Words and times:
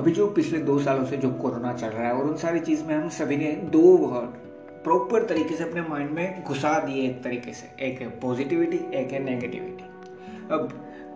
अभी 0.00 0.12
जो 0.12 0.26
पिछले 0.26 0.58
दो 0.58 0.78
सालों 0.78 1.04
से 1.04 1.16
जो 1.16 1.30
कोरोना 1.30 1.72
चल 1.72 1.86
रहा 1.86 2.06
है 2.06 2.12
और 2.12 2.26
उन 2.26 2.36
सारी 2.36 2.60
चीज़ 2.60 2.84
में 2.84 2.94
हम 2.94 3.08
सभी 3.08 3.36
ने 3.36 3.50
दो 3.72 3.80
वर्ड 3.96 4.28
प्रॉपर 4.84 5.24
तरीके 5.26 5.56
से 5.56 5.64
अपने 5.64 5.80
माइंड 5.82 6.10
में 6.10 6.44
घुसा 6.44 6.72
दिए 6.78 7.02
एक 7.08 7.22
तरीके 7.22 7.52
से। 7.52 7.66
एक 7.86 8.00
है 8.00 8.08
पॉजिटिविटी 8.20 8.76
एक 8.96 9.12
है 9.12 9.18
नेगेटिविटी 9.24 9.84
अब 10.50 10.68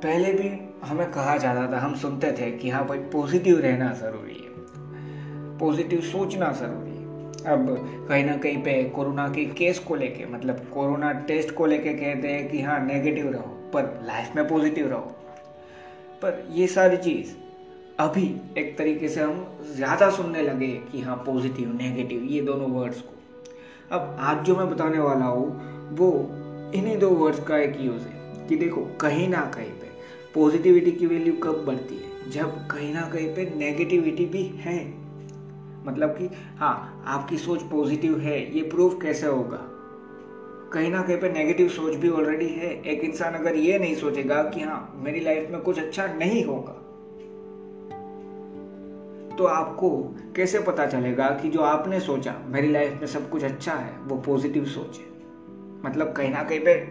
पहले 0.03 0.33
भी 0.33 0.48
हमें 0.86 1.11
कहा 1.11 1.36
जाता 1.36 1.73
था, 1.73 1.78
हम 1.78 1.95
सुनते 1.95 2.33
थे 2.33 2.50
कि 2.50 2.70
हाँ 2.70 2.84
भाई 2.86 2.98
पॉजिटिव 2.98 3.61
रहना 3.61 3.92
ज़रूरी 3.92 4.34
है। 4.34 5.58
पॉजिटिव 5.58 6.01
सोचना 6.01 6.51
ज़रूरी 6.53 6.91
है। 6.91 7.55
अब 7.55 8.06
कहीं 8.08 8.25
ना 8.25 8.36
कहीं 8.36 8.62
पे 8.62 8.83
कोरोना 8.91 9.28
के 9.28 9.45
केस 9.45 9.78
को 9.78 9.95
लेके 9.95 10.27
मतलब 10.27 10.61
कोरोना 10.75 11.12
टेस्ट 11.12 11.55
को 11.55 11.67
लेके 11.67 11.95
कहते 11.95 12.28
हैं 12.28 12.51
कि 12.51 12.61
हाँ 12.62 12.78
नेगेटिव 12.86 13.30
रहो, 13.33 13.70
पर 13.73 14.05
लाइफ 14.06 14.36
में 14.36 14.48
पॉजिटिव 14.48 14.91
रहो। 14.91 15.17
पर 16.23 16.47
ये 16.51 16.67
सारी 16.67 16.97
चीज़ 16.97 17.44
अभी 18.00 18.41
एक 18.59 18.78
तरीके 18.78 19.09
से 19.09 19.20
हम 19.20 19.59
ज़्यादा 19.75 20.11
सुनने 20.11 20.42
लगे 20.42 20.69
कि 20.92 21.00
हाँ 21.00 21.17
पॉजिटिव 21.17 21.69
नेगेटिव 21.77 22.23
ये 22.23 22.41
दोनों 22.41 22.70
वर्ड्स 22.70 23.01
को। 23.01 23.14
अब 23.97 24.17
आज 24.20 24.45
जो 24.45 24.56
मैं 24.56 24.70
बताने 24.70 24.98
वाला 24.98 25.25
हूँ, 25.25 25.47
वो 25.97 26.11
इन्हीं 26.75 26.98
दो 26.98 27.11
वर्ड्स 27.11 27.45
का 27.45 27.59
एक 27.59 27.77
यूज़ 27.81 28.03
है 28.03 28.47
कि 28.48 28.56
देखो, 28.56 28.81
कहीं 29.01 29.28
ना 29.28 29.41
कहीं 29.41 29.70
पे 29.70 29.91
पॉजिटिविटी 30.34 30.92
की 30.92 31.06
वैल्यू 31.06 31.33
कब 31.33 31.64
बढ़ती 31.64 31.95
है? 31.95 32.31
जब 32.31 32.67
कहीं 32.67 32.95
ना 32.95 33.01
कहीं 33.01 33.34
पे 33.34 33.53
नेगेटिविटी 33.56 34.25
भी 34.25 34.42
है। 34.42 34.79
मतलब 35.86 36.11
कि 36.11 36.31
हाँ 36.58 37.05
आपकी 37.06 37.39
सोच 37.39 37.62
पॉजिटिव 37.62 38.19
है, 38.19 38.56
ये 38.56 38.62
प्रूफ 38.62 38.98
कैसे 39.03 39.27
होगा? 39.27 39.61
कहीं 40.73 40.91
ना 40.91 41.03
कहीं 41.03 41.17
पे 41.17 41.33
नेगेटिव 41.33 41.69
सोच 41.69 41.95
भी 41.95 42.08
ऑलरेडी 42.08 42.48
है। 42.48 42.83
एक 42.83 43.05
इंसान 43.05 43.34
अगर 43.34 43.56
ये 43.56 43.79
नहीं 43.79 43.95
सोचेगा 43.95 44.42
कि 44.42 44.61
हाँ 44.61 45.01
मेरी 45.05 45.20
लाइफ 45.20 45.51
में 45.51 45.61
कुछ 45.61 45.79
अच्छा 45.79 46.06
नहीं 46.06 46.45
होगा 46.45 46.81
तो 49.38 49.44
आपको 49.44 50.16
कैसे 50.36 50.58
पता 50.58 50.86
चलेगा 50.86 51.28
कि 51.28 51.48
जो 51.48 51.60
आपने 51.60 52.00
सोचा, 52.00 52.34
मेरी 52.46 52.72
लाइफ 52.72 52.92
में 52.92 53.06
सब 53.06 53.30
कुछ 53.30 53.44
अच्छा 53.44 53.72
है, 53.72 53.98
वो 53.98 54.16
पॉजिटिव 54.16 54.64
सोच 54.64 54.98
है? 54.98 55.04
मतलब 55.84 56.12
कहीं 56.12 56.30
ना 56.30 56.42
कहीं 56.42 56.61
पे 56.61 56.86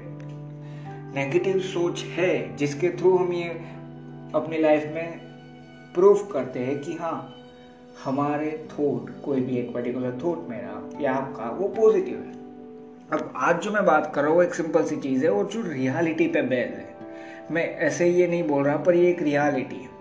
नेगेटिव 1.16 1.60
सोच 1.60 2.04
है, 2.04 2.56
जिसके 2.56 2.90
थ्रू 2.90 3.18
हम 3.18 3.34
ये 3.34 3.50
अपनी 4.36 4.58
लाइफ 4.58 4.84
में 4.84 5.20
प्रूफ 5.94 6.32
करते 6.34 6.60
हैं 6.60 6.82
कि 6.82 6.94
हाँ 6.94 7.36
हमारे 8.06 8.68
थॉट 8.72 9.22
कोई 9.26 9.42
भी 9.42 9.58
एक 9.58 9.74
पर्टिकुलर 9.74 10.20
थॉट 10.24 10.50
मेरा 10.50 10.90
या 11.02 11.14
आपका, 11.14 11.44
वो 11.44 11.68
पॉजिटिव 11.68 12.16
है। 12.16 12.44
अब 13.14 13.34
आज 13.36 13.62
जो 13.62 13.72
मैं 13.72 13.86
बात 13.86 14.12
कर 14.16 14.24
रहा 14.24 14.32
हूँ 14.32 14.44
एक 14.44 14.54
सिंपल 14.54 14.84
सी 14.84 14.96
चीज़ 14.96 15.24
है 15.24 15.32
और 15.32 15.46
जो 15.46 15.62
रियलिटी 15.62 16.28
पे 16.28 16.42
बेस 16.42 16.78
है। 16.78 16.96
मैं 17.52 17.76
ऐसे 17.76 18.08
ये 18.08 18.28
नहीं 18.28 18.44
बोल 18.44 18.64
रहा, 18.64 18.78
पर 18.78 18.96
ये 18.96 19.10
एक 19.10 19.22
रियलिटी 19.22 19.76
है। 19.76 19.93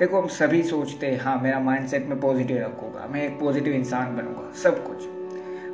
देखो, 0.00 0.20
हम 0.20 0.26
सभी 0.28 0.62
सोचते 0.62 1.06
हैं 1.06 1.20
हाँ 1.20 1.38
मेरा 1.42 1.58
माइंडसेट 1.60 2.06
में 2.06 2.18
पॉजिटिव 2.20 2.56
रखूँगा, 2.56 3.06
मैं 3.06 3.22
एक 3.22 3.38
पॉजिटिव 3.40 3.74
इंसान 3.74 4.16
बनूँगा, 4.16 4.50
सब 4.62 4.82
कुछ। 4.86 5.04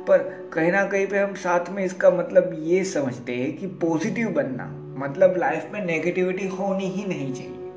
पर 0.07 0.17
कहीं 0.53 0.71
ना 0.71 0.83
कहीं 0.85 1.07
पे 1.07 1.19
हम 1.19 1.33
साथ 1.33 1.69
में 1.69 1.83
इसका 1.85 2.09
मतलब 2.11 2.55
ये 2.59 2.83
समझते 2.83 3.35
हैं 3.35 3.57
कि 3.57 3.67
पॉजिटिव 3.81 4.29
बनना 4.29 4.65
मतलब 4.97 5.35
लाइफ 5.37 5.69
में 5.73 5.83
नेगेटिविटी 5.85 6.47
होनी 6.47 6.85
ही 6.85 7.05
नहीं 7.05 7.33
चाहिए। 7.33 7.71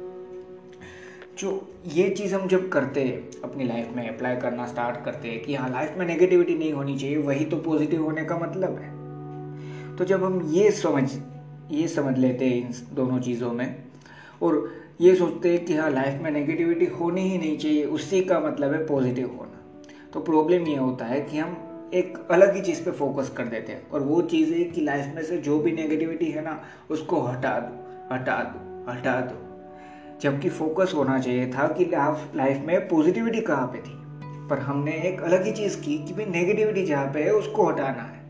जो 1.39 1.75
ये 1.87 2.09
चीज़ 2.11 2.35
हम 2.35 2.47
जब 2.49 2.69
करते 2.69 3.05
हैं, 3.05 3.41
अपनी 3.45 3.65
लाइफ 3.65 3.91
में 3.97 4.09
अप्लाई 4.09 4.37
करना 4.37 4.67
स्टार्ट 4.67 5.05
करते 5.05 5.29
हैं 5.29 5.43
कि 5.43 5.55
हाँ 5.55 5.71
लाइफ 5.71 5.95
में 5.99 6.07
नेगेटिविटी 6.07 6.55
नहीं 6.55 6.73
होनी 6.73 6.99
चाहिए, 6.99 7.17
वही 7.17 7.45
तो 7.45 7.57
पॉजिटिव 7.57 8.05
होने 8.05 8.25
का 8.25 8.39
मतलब 8.39 8.79
है। 8.79 9.97
तो 9.97 10.05
जब 10.05 10.25
हम 10.25 10.41
ये 10.53 10.71
समझ 10.71 11.11
ये 11.71 11.89
समझ 11.89 12.19
लेते 12.19 12.45
हैं 12.45 12.57
इन 12.57 12.95
दोनों 12.95 13.21
चीज़ों 13.21 13.53
में, 13.53 13.85
और 14.43 14.86
ये 15.01 15.15
सोचते 15.15 15.53
हैं 15.53 15.65
कि 15.65 15.75
हाँ 15.75 15.91
लाइफ 15.91 16.23
में 16.23 16.31
नेगेटिविटी 16.31 16.87
होनी 16.87 17.21
ही 17.21 17.39
नहीं 17.39 17.59
चाहिए, 17.59 17.85
उसी 17.85 18.21
का 18.21 18.41
मतलब 18.41 18.73
है 18.73 18.87
पॉजिटिव 18.87 19.37
होना। 19.39 19.65
तो 20.13 20.21
प्रॉब्लम 20.21 20.63
ये 20.63 20.77
होता 20.77 21.05
है 21.05 21.21
कि 21.21 21.39
हम 21.39 21.57
एक 21.95 22.19
अलग 22.31 22.55
ही 22.55 22.61
चीज़ 22.61 22.85
पे 22.85 22.91
फोकस 22.91 23.29
कर 23.29 23.45
देते 23.45 23.73
हैं 23.73 23.91
और 23.91 24.01
वो 24.01 24.23
चीज़ 24.23 24.55
है 24.55 24.65
कि 24.65 24.81
लाइफ 24.81 25.13
में 25.17 25.23
से 25.23 25.39
जो 25.39 25.59
भी 25.59 25.73
नेगेटिविटी 25.73 26.27
है 26.27 26.43
ना, 26.43 26.63
उसको 26.91 27.21
हटा 27.21 27.61
दो 27.61 28.15
हटा 28.15 28.43
दो 28.43 28.93
हटा 28.93 29.21
दो। 29.21 29.43
जबकि 30.21 30.49
फोकस 30.49 30.93
होना 30.95 31.19
चाहिए 31.19 31.51
था 31.51 31.69
कि 31.69 31.85
लाइफ 32.37 32.63
में 32.67 32.89
पॉजिटिविटी 32.89 33.41
कहाँ 33.41 33.67
पे 33.67 33.79
थी। 33.79 33.93
पर 34.49 34.59
हमने 34.59 34.93
एक 34.93 35.23
अलग 35.23 35.45
ही 35.45 35.53
चीज़ 35.53 35.81
की 35.81 35.99
कि 35.99 36.15
भाई 36.15 36.25
नेगेटिविटी 36.25 36.87
जहाँ 36.87 37.13
पे 37.13 37.23
है, 37.23 37.31
उसको 37.31 37.67
हटाना 37.67 38.03
है। 38.03 38.21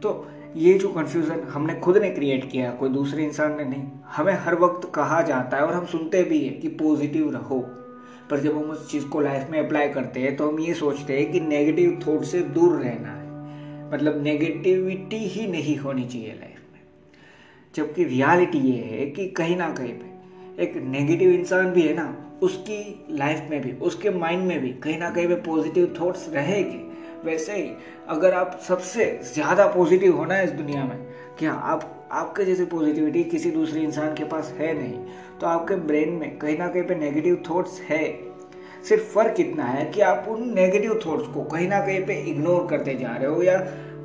तो 0.00 0.28
ये 0.56 0.74
जो 0.74 0.88
कन्फ्यूज़न 0.88 1.40
हमने 1.40 1.74
खुद 1.74 1.96
ने 1.96 2.10
क्रिएट 2.10 2.50
किया, 2.50 2.70
कोई 2.70 2.88
दूसरे 2.88 3.24
इंसान 3.24 3.56
ने 3.56 3.64
नहीं। 3.64 3.82
हमें 4.06 4.32
हर 4.32 4.54
वक्त 4.54 4.90
कहा 4.94 5.22
जाता 5.22 5.56
है 5.56 5.62
और 5.62 5.74
हम 5.74 5.86
सुनते 5.86 6.22
भी 6.22 6.38
हैं 6.38 6.60
कि 6.60 6.68
पॉजिटिव 6.68 7.30
रहो। 7.30 7.58
पर 8.30 8.40
जब 8.40 8.56
हम 8.56 8.70
उस 8.70 8.90
चीज़ 8.90 9.06
को 9.06 9.20
लाइफ 9.20 9.50
में 9.50 9.58
अप्लाई 9.60 9.88
करते 9.88 10.20
हैं 10.20 10.36
तो 10.36 10.50
हम 10.50 10.60
ये 10.60 10.74
सोचते 10.74 11.18
हैं 11.18 11.32
कि 11.32 11.40
नेगेटिव 11.40 12.00
थॉट 12.06 12.22
से 12.22 12.40
दूर 12.40 12.80
रहना 12.80 13.08
है। 13.08 13.92
मतलब 13.92 14.22
नेगेटिविटी 14.22 15.16
ही 15.16 15.46
नहीं 15.46 15.76
होनी 15.76 16.04
चाहिए 16.04 16.28
लाइफ 16.28 16.62
में। 16.72 16.80
जबकि 17.74 18.04
रियलिटी 18.04 18.58
ये 18.58 18.82
है 18.82 19.06
कि 19.06 19.28
कहीं 19.28 19.56
ना 19.56 19.70
कहीं 19.70 19.92
पे 19.92 20.62
एक 20.62 20.76
नेगेटिव 20.76 21.30
इंसान 21.30 21.70
भी 21.70 21.82
है 21.82 21.94
ना, 21.94 22.38
उसकी 22.42 23.06
लाइफ 23.10 23.46
में 23.50 23.60
भी, 23.62 23.72
उसके 23.72 24.10
माइंड 24.10 24.42
में 24.42 24.60
भी 24.60 24.68
कहीं 24.68 24.98
ना 24.98 25.10
कहीं 25.10 25.28
पे 25.28 25.34
पॉजिटिव 25.34 25.94
थॉट्स 26.00 26.28
रहेंगे। 26.28 26.85
वैसे 27.26 27.52
ही 27.52 27.70
अगर 28.08 28.34
आप 28.34 28.58
सबसे 28.68 29.20
ज़्यादा 29.34 29.66
पॉजिटिव 29.66 30.16
होना 30.16 30.34
है 30.34 30.44
इस 30.44 30.50
दुनिया 30.50 30.84
में, 30.84 30.96
क्या 31.38 31.52
आप, 31.52 32.08
आपके 32.12 32.44
जैसे 32.44 32.64
पॉजिटिविटी 32.64 33.24
किसी 33.24 33.50
दूसरे 33.50 33.80
इंसान 33.80 34.14
के 34.14 34.24
पास 34.24 34.54
है 34.58 34.72
नहीं? 34.74 34.98
तो 35.40 35.46
आपके 35.46 35.74
ब्रेन 35.74 36.12
में 36.12 36.38
कहीं 36.38 36.58
ना 36.58 36.68
कहीं 36.68 36.82
पे 36.82 36.94
नेगेटिव 36.94 37.42
थॉट्स 37.50 37.80
है। 37.80 38.04
सिर्फ़ 38.88 39.04
फ़र्क 39.04 39.40
इतना 39.40 39.64
है 39.64 39.84
कि 39.84 40.00
आप 40.00 40.26
उन 40.28 40.54
नेगेटिव 40.54 41.00
थॉट्स 41.06 41.26
को 41.26 41.42
कहीं 41.44 41.68
ना 41.68 41.80
कहीं 41.80 42.04
पे 42.06 42.14
इग्नोर 42.30 42.66
करते 42.70 42.94
जा 42.94 43.16
रहे 43.16 43.30
हो 43.30 43.42
या 43.42 43.58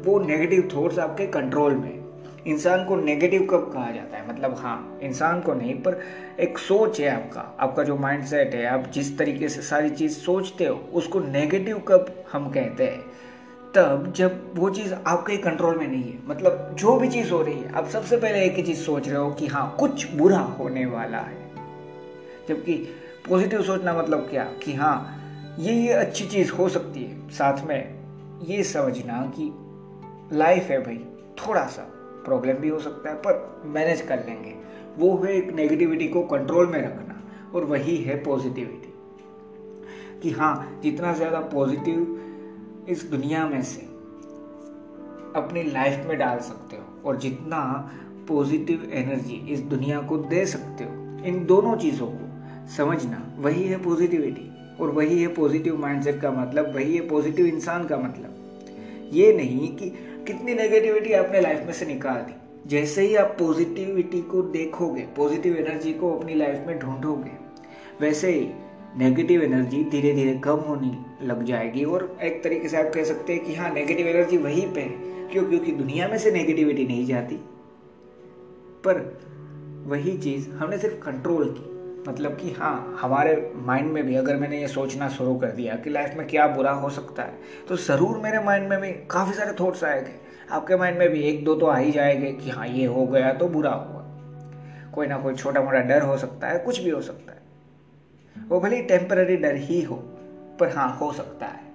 वो 0.06 0.20
नेगेटिव 0.20 0.70
थॉट्स 0.76 1.00
आपके 1.00 1.28
कंट्रोल 1.28 1.74
में। 1.74 2.00
इंसान 2.48 2.86
को 2.86 2.96
नेगेटिव 2.96 3.42
कब 3.52 3.70
कहा 3.74 3.92
जाता 3.92 4.18
है? 4.18 4.28
मतलब 4.30 4.56
हाँ 4.60 5.00
इंसान 5.04 5.42
को 5.42 5.54
नहीं, 5.54 5.76
पर 5.76 6.00
एक 6.40 6.58
सोच 6.58 7.00
है 7.00 7.10
आपका। 7.10 7.42
आपका 7.60 7.84
जो 7.84 7.96
माइंड 7.96 8.24
सेट 8.24 8.56
है, 8.56 8.66
आप 8.66 8.92
जिस 8.94 9.18
तरीके 9.18 9.50
से 9.50 9.62
सारी 9.62 9.90
चीज़ 9.90 10.14
सोचते 10.14 10.66
हो, 10.66 10.76
उसको 10.94 11.20
नेगेटिव 11.20 11.80
कब 11.80 12.26
हम 12.32 12.50
कहते 12.50 12.84
हैं? 12.84 13.11
तब 13.76 14.14
जब 14.16 14.56
वो 14.56 14.70
चीज़ 14.70 14.94
आपके 14.94 15.38
कंट्रोल 15.38 15.78
में 15.80 15.88
नहीं 15.88 16.04
है 16.04 16.20
मतलब 16.28 16.76
जो 16.80 16.98
भी 17.00 17.08
चीज़ 17.08 17.32
हो 17.32 17.42
रही 17.42 17.60
है, 17.60 17.74
आप 17.74 17.88
सबसे 17.88 18.18
पहले 18.18 18.44
एक 18.46 18.56
ही 18.56 18.64
चीज़ 18.64 18.80
सोच 18.80 19.08
रहे 19.08 19.18
हो 19.18 19.32
कि 19.32 19.48
हाँ 19.48 19.76
कुछ 19.80 20.12
बुरा 20.12 20.40
होने 20.40 20.86
वाला 20.86 21.18
है। 21.18 21.52
जबकि 22.50 22.74
पॉजिटिव 23.30 23.64
सोचना 23.64 23.94
मतलब 23.94 24.20
क्या? 24.20 24.44
कि 24.44 24.74
हाँ 24.74 25.18
ये 25.60 25.74
ये 25.74 25.94
अच्छी 25.94 26.26
चीज़ 26.26 26.52
हो 26.52 26.70
सकती 26.70 27.04
है। 27.04 27.30
साथ 27.30 27.66
में 27.66 28.00
ये 28.44 28.64
समझना 28.64 29.34
कि 29.40 29.52
लाइफ 30.38 30.64
है 30.64 30.80
भाई, 30.80 31.06
थोड़ा 31.38 31.66
सा 31.66 31.82
प्रॉब्लम 32.26 32.54
भी 32.54 32.70
हो 32.70 32.80
सकता 32.80 33.10
है, 33.10 33.16
पर 33.16 33.62
मैनेज 33.66 34.02
कर 34.02 34.18
लेंगे। 34.18 34.56
वो 34.98 35.18
है 35.18 35.34
एक 35.34 35.52
नेगेटिविटी 35.54 36.08
को 36.08 36.24
कंट्रोल 36.24 36.68
में 36.68 36.82
रखना, 36.82 37.22
और 37.56 37.64
वही 37.64 37.98
है 37.98 38.24
पॉजिटिविटी 38.24 38.94
कि 40.22 40.32
हाँ 40.32 40.80
जितना 40.84 41.14
ज़्यादा 41.14 41.40
पॉजिटिव 41.40 42.21
इस 42.90 43.04
दुनिया 43.04 43.46
में 43.48 43.62
से 43.62 43.82
अपनी 45.36 45.64
लाइफ 45.64 46.06
में 46.08 46.18
डाल 46.18 46.40
सकते 46.40 46.76
हो 46.76 46.84
और 47.06 47.18
जितना 47.18 47.60
पॉजिटिव 48.28 48.90
एनर्जी 48.94 49.36
इस 49.54 49.60
दुनिया 49.60 50.02
को 50.02 50.18
दे 50.18 50.46
सकते 50.46 50.84
हो, 50.84 51.26
इन 51.26 51.46
दोनों 51.46 51.76
चीज़ों 51.78 52.08
को 52.08 52.68
समझना, 52.68 53.36
वही 53.40 53.64
है 53.64 53.78
पॉजिटिविटी 53.84 54.50
और 54.80 54.92
वही 54.92 55.22
है 55.22 55.28
पॉजिटिव 55.28 55.78
माइंडसेट 55.78 56.20
का 56.22 56.32
मतलब 56.32 56.74
वही 56.76 56.96
है 56.96 57.08
पॉजिटिव 57.08 57.46
इंसान 57.46 57.86
का 57.88 57.98
मतलब। 57.98 59.10
ये 59.14 59.34
नहीं 59.38 59.76
कि 59.76 59.90
कितनी 60.28 60.54
नेगेटिविटी 60.54 61.14
आपने 61.14 61.42
लाइफ 61.42 61.66
में 61.66 61.74
से 61.74 61.86
निकाल 61.86 62.22
दी। 62.22 62.34
जैसे 62.70 63.02
ही 63.02 63.16
आप 63.16 63.36
पॉजिटिविटी 63.40 64.22
को 64.22 64.42
देखोगे 64.42 65.02
पॉजिटिव 65.18 65.56
एनर्जी 65.56 65.94
को 65.94 66.12
अपनी 66.18 66.36
लाइफ 66.36 66.68
में 66.68 66.78
ढूंढोगे, 66.80 67.32
वैसे 68.02 68.32
ही 68.32 68.50
नेगेटिव 68.98 69.44
एनर्जी 69.44 69.84
धीरे 69.84 70.14
धीरे 70.14 70.38
कम 70.40 70.60
होने 70.60 71.11
लग 71.24 71.44
जाएगी 71.44 71.84
और 71.84 72.18
एक 72.22 72.44
तरीके 72.44 72.70
से 72.70 72.78
आप 72.78 72.92
कह 72.94 73.04
सकते 73.04 73.34
हैं 73.34 73.46
कि 73.46 73.56
हाँ 73.56 73.70
नेगेटिव 73.74 74.08
एनर्जी 74.08 74.38
वहीं 74.38 74.74
पे 74.74 74.82
है। 74.82 75.30
क्यों? 75.30 75.44
क्योंकि 75.44 75.72
दुनिया 75.72 76.08
में 76.08 76.18
से 76.18 76.32
नेगेटिविटी 76.32 76.86
नहीं 76.88 77.06
जाती। 77.06 77.36
पर 78.86 79.02
वही 79.88 80.18
चीज़ 80.18 80.50
हमने 80.50 80.78
सिर्फ़ 80.78 80.96
कंट्रोल 80.96 81.56
की। 81.58 81.70
मतलब 82.10 82.36
कि 82.36 82.52
हाँ 82.52 82.98
हमारे 83.02 83.52
माइंड 83.56 83.92
में 83.92 84.04
भी 84.04 84.16
अगर 84.16 84.36
मैंने 84.36 84.60
ये 84.62 84.68
सोचना 84.68 85.10
शुरू 85.10 85.36
कर 85.36 85.48
दिया 85.48 85.76
कि 85.76 85.90
लाइफ 85.90 86.14
में 86.18 86.28
क्या 86.28 86.48
बुरा 86.48 86.72
हो 86.72 86.90
सकता 86.90 87.24
है 87.24 87.34
तो 87.70 87.76
ज़रूर 87.76 88.18
मेरे 88.18 88.40
माइंड 88.40 88.70
में 88.70 88.80
भी 88.82 88.92
काफ़ी 89.12 89.34
सारे 89.34 89.54
थॉट्स 89.60 89.84
आएँगे। 89.84 90.14
आपके 90.52 90.76
माइंड 90.76 90.98
में 90.98 91.10
भी 91.10 91.22
एक 91.22 91.44
दो 91.46 91.56
तो 91.56 91.66
आ 91.66 91.78
ही 91.78 91.92
जाएँगे 91.92 92.32
कि 92.32 92.50
हाँ 92.50 92.68
ये 92.68 92.86
हो 92.86 93.06
गया 93.06 93.34
तो 93.34 93.48
बुरा 93.48 93.72
हुआ। 93.72 94.02
कोई 94.94 95.08
ना 95.08 95.18
कोई 95.18 95.34
छोटा 95.34 95.62
मोटा 95.62 95.80
डर 95.80 96.02
हो 96.02 96.18
सकता 96.18 96.48
है, 96.48 96.60
कुछ 96.60 96.80
भी 96.80 96.90
हो 96.90 97.02
सकता 97.02 97.34
है। 97.34 97.40
वो 98.48 98.60
भले 98.60 98.76
ही 98.76 98.82
टेम्पररी 98.82 99.38
डर 99.38 99.56
ही 99.56 99.82
हो 99.82 100.04
पर 100.62 100.70
हाँ 100.70 100.98
हो 100.98 101.12
सकता 101.14 101.46
है। 101.46 101.70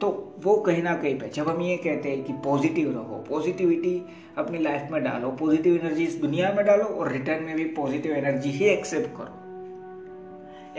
तो 0.00 0.08
वो 0.44 0.56
कहीं 0.56 0.82
ना 0.82 0.94
कहीं 0.94 1.18
पे, 1.18 1.28
जब 1.28 1.48
हम 1.48 1.60
ये 1.62 1.76
कहते 1.76 2.10
हैं 2.10 2.24
कि 2.24 2.32
पॉजिटिव 2.44 2.90
रहो 2.92 3.24
पॉजिटिविटी 3.28 4.02
अपनी 4.38 4.58
लाइफ 4.58 4.90
में 4.92 5.02
डालो 5.04 5.30
पॉजिटिव 5.30 5.74
एनर्जी 5.76 6.04
इस 6.04 6.14
दुनिया 6.14 6.52
में 6.52 6.64
डालो 6.66 6.84
और 6.84 7.12
रिटर्न 7.12 7.44
में 7.44 7.56
भी 7.56 7.64
पॉजिटिव 7.64 8.12
एनर्जी 8.12 8.50
ही 8.50 8.64
एक्सेप्ट 8.64 9.16
करो। 9.16 9.34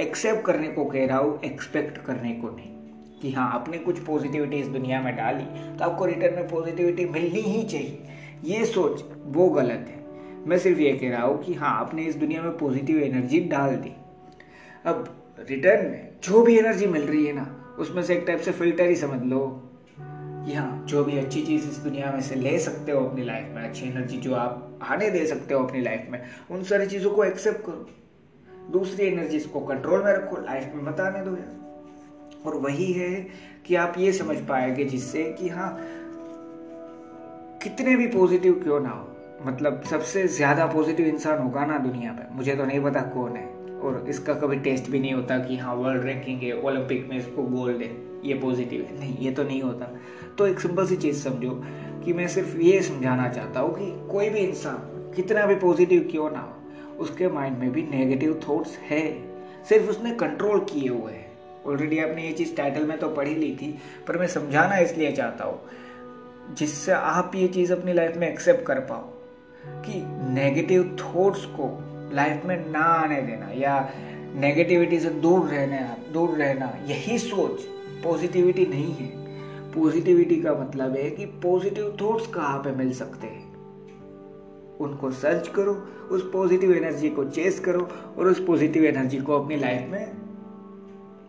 एक्सेप्ट 0.02 0.46
करने 0.46 0.68
को 0.68 0.86
कह 0.86 1.06
रहा 1.06 1.18
हूँ 1.18 1.40
एक्सपेक्ट 1.42 1.98
करने 1.98 2.32
को 2.34 2.50
नहीं। 2.50 2.76
कि 3.22 3.32
हाँ 3.32 3.50
आपने 3.52 3.78
कुछ 3.78 4.00
पॉजिटिविटी 4.00 4.58
इस 4.58 4.68
दुनिया 4.68 5.02
में 5.02 5.16
डाली 5.16 5.46
तो 5.78 5.86
आपको 5.86 6.06
रिटर्न 6.06 6.36
में 6.36 6.48
पॉजिटिविटी 6.48 7.06
मिलनी 7.06 7.42
ही 7.42 7.64
चाहिए। 7.64 8.04
ये 8.44 8.66
सोच, 8.66 9.04
वो 9.26 9.50
गलत 9.50 9.86
है। 9.90 10.48
मैं 10.48 10.58
सिर्फ़ 10.58 10.80
ये 10.80 10.94
कह 10.94 11.10
रहा 11.10 11.24
हूँ 11.24 11.44
कि 11.44 11.54
हाँ 11.54 11.80
आपने 11.80 12.04
इस 12.04 12.16
दुनिया 12.16 12.42
में 12.42 12.58
पॉजिटिव 12.58 13.00
एनर्जी 13.00 13.40
डाल 13.40 13.76
दी। 13.76 13.94
अब 14.86 15.16
रिटर्न 15.40 15.86
में 15.86 16.20
जो 16.24 16.42
भी 16.42 16.58
एनर्जी 16.60 16.88
मिल 16.88 17.02
रही 17.02 17.26
है 17.26 17.34
ना, 17.34 17.76
उसमें 17.80 18.04
से 18.04 18.14
एक 18.14 18.24
टाइप 18.28 18.40
से 18.40 18.52
फ़िल्टर 18.52 18.90
ही 18.90 18.96
समझ 18.96 19.22
लो। 19.24 19.66
कि 20.46 20.54
हाँ 20.54 20.86
जो 20.88 21.04
भी 21.04 21.18
अच्छी 21.18 21.42
चीज़ 21.42 21.68
इस 21.70 21.78
दुनिया 21.78 22.12
में 22.12 22.22
से 22.22 22.36
ले 22.36 22.58
सकते 22.60 22.92
हो 22.92 23.06
अपनी 23.06 23.24
लाइफ 23.24 23.48
में, 23.56 23.62
अच्छी 23.64 23.86
एनर्जी 23.86 24.18
जो 24.18 24.34
आप 24.34 24.80
आने 24.84 25.10
दे 25.10 25.26
सकते 25.26 25.54
हो 25.54 25.64
अपनी 25.66 25.82
लाइफ 25.82 26.08
में, 26.10 26.22
उन 26.52 26.64
सारी 26.64 26.86
चीज़ों 26.86 27.12
को 27.12 27.24
एक्सेप्ट 27.24 27.66
करो। 27.66 28.72
दूसरी 28.72 29.06
एनर्जीज 29.06 29.46
को 29.46 29.60
कंट्रोल 29.60 30.04
में 30.04 30.12
रखो 30.14 30.38
लाइफ 30.38 30.72
में 30.76 30.84
मत 30.84 31.00
आने 31.00 31.22
दो 31.22 31.32
यार। 31.32 32.44
और 32.46 32.56
वही 32.56 32.92
है 32.94 33.28
कि 33.66 33.76
आप 33.76 33.94
ये 33.98 34.12
समझ 34.14 34.38
पाएँगे 34.38 34.86
जिससे 34.86 35.24
कि 35.40 35.50
हाँ 35.50 35.78
कितने 37.64 37.96
भी 37.96 38.08
पॉजिटिव 38.08 38.54
क्यों 38.54 38.80
ना 38.80 38.90
हो 38.90 39.08
मतलब 39.42 39.84
सबसे 39.84 40.28
ज़्यादा 40.28 40.66
पॉजिटिव 40.66 41.08
इंसान 41.08 41.40
होगा 41.40 41.66
ना 41.66 41.78
दुनिया 41.78 42.14
में 42.14 42.26
मुझे 42.32 42.56
तो 42.56 42.66
नहीं 42.66 42.84
पता 42.84 43.02
कौन 43.02 43.36
है। 43.36 43.59
और 43.80 44.06
इसका 44.10 44.34
कभी 44.34 44.56
टेस्ट 44.60 44.90
भी 44.90 45.00
नहीं 45.00 45.14
होता 45.14 45.38
कि 45.40 45.58
हाँ 45.58 45.76
वर्ल्ड 45.76 46.04
रैंकिंग 46.04 46.42
है 46.42 46.60
ओलंपिक 46.62 47.08
में 47.10 47.18
इसको 47.18 47.44
गोल्ड 47.44 47.82
है, 47.82 47.92
ये 48.26 48.34
पॉजिटिव 48.34 48.82
है। 48.82 49.00
नहीं, 49.00 49.18
ये 49.18 49.32
तो 49.32 49.44
नहीं 49.44 49.62
होता। 49.62 49.86
तो 50.38 50.48
एक 50.48 50.60
सिंपल 50.60 50.86
सी 50.88 50.96
चीज़ 50.96 51.24
समझो 51.24 51.52
कि 52.06 52.14
मैं 52.14 52.28
सिर्फ़ 52.28 52.58
ये 52.58 52.82
समझाना 52.82 53.28
चाहता 53.30 53.60
हूँ 53.60 53.74
कि 53.74 53.92
कोई 54.12 54.30
भी 54.30 54.40
इंसान, 54.40 55.14
कितना 55.16 55.46
भी 55.46 55.56
पॉजिटिव 55.56 56.08
क्यों 56.12 56.30
ना 56.32 56.40
हो, 56.40 56.98
उसके 57.00 57.28
माइंड 57.28 57.58
में 57.58 57.72
भी 57.72 57.84
नेगेटिव 57.84 58.40
थॉट्स 58.50 58.78
है। 58.90 59.04
सिर्फ़ 59.66 59.90
उसने 59.90 60.12
कंट्रोल 60.12 60.60
किए 60.60 60.90
हुए 60.90 61.12
हैं। 61.12 61.28
ऑलरेडी 61.68 62.00
आपने 62.00 62.26
ये 62.26 62.32
चीज़ 62.32 62.56
टाइटल 62.56 62.86
में 62.86 62.98
तो 62.98 63.10
पढ़ी 63.10 63.36
ली 63.36 63.52
थी, 63.56 63.78
पर 64.08 64.18
मैं 64.18 64.28
समझाना 64.28 64.78
इसलिए 64.78 65.12
चाहता 65.12 65.46
हूँ, 65.46 65.60
जिससे 66.56 66.92
आप 66.92 67.32
ये 67.36 67.48
चीज़ 67.48 67.74
अपनी 67.74 67.94
लाइफ 67.94 68.18
में 68.18 68.28
एक्सेप्ट 68.32 68.66
कर 68.66 68.80
पाओ 68.80 69.08
कि 69.84 70.02
नेगेटिव 70.34 70.84
थॉट्स 71.00 71.46
को 71.46 71.68
लाइफ 72.14 72.46
में 72.46 72.72
ना 72.72 72.80
आने 72.80 73.22
देना 73.22 73.52
या 73.52 73.94
नेगेटिविटी 74.36 75.00
से 75.00 75.10
दूर 75.10 75.46
रहने, 75.46 76.12
दूर 76.12 76.30
रहना, 76.30 76.74
यही 76.86 77.18
सोच 77.18 77.62
पॉजिटिविटी 78.04 78.66
नहीं 78.66 78.94
है। 78.94 79.20
पॉजिटिविटी 79.74 80.42
का 80.42 80.54
मतलब 80.54 80.96
है 80.96 81.10
कि 81.10 81.26
पॉजिटिव 81.26 81.98
थॉट्स 82.02 82.28
कहाँ 82.28 82.60
पे 82.60 82.72
मिल 82.72 82.94
सकते 82.94 83.28
हैं? 83.28 83.50
उनको 84.78 85.12
सर्च 85.12 85.48
करो, 85.48 85.74
उस 86.12 86.30
पॉजिटिव 86.32 86.72
एनर्जी 86.72 87.10
को 87.10 87.24
चेस 87.24 87.60
करो 87.60 87.90
और 88.18 88.28
उस 88.28 88.46
पॉजिटिव 88.46 88.86
एनर्जी 88.86 89.18
को 89.18 89.44
अपनी 89.44 89.56
लाइफ 89.56 89.88
में 89.90 90.12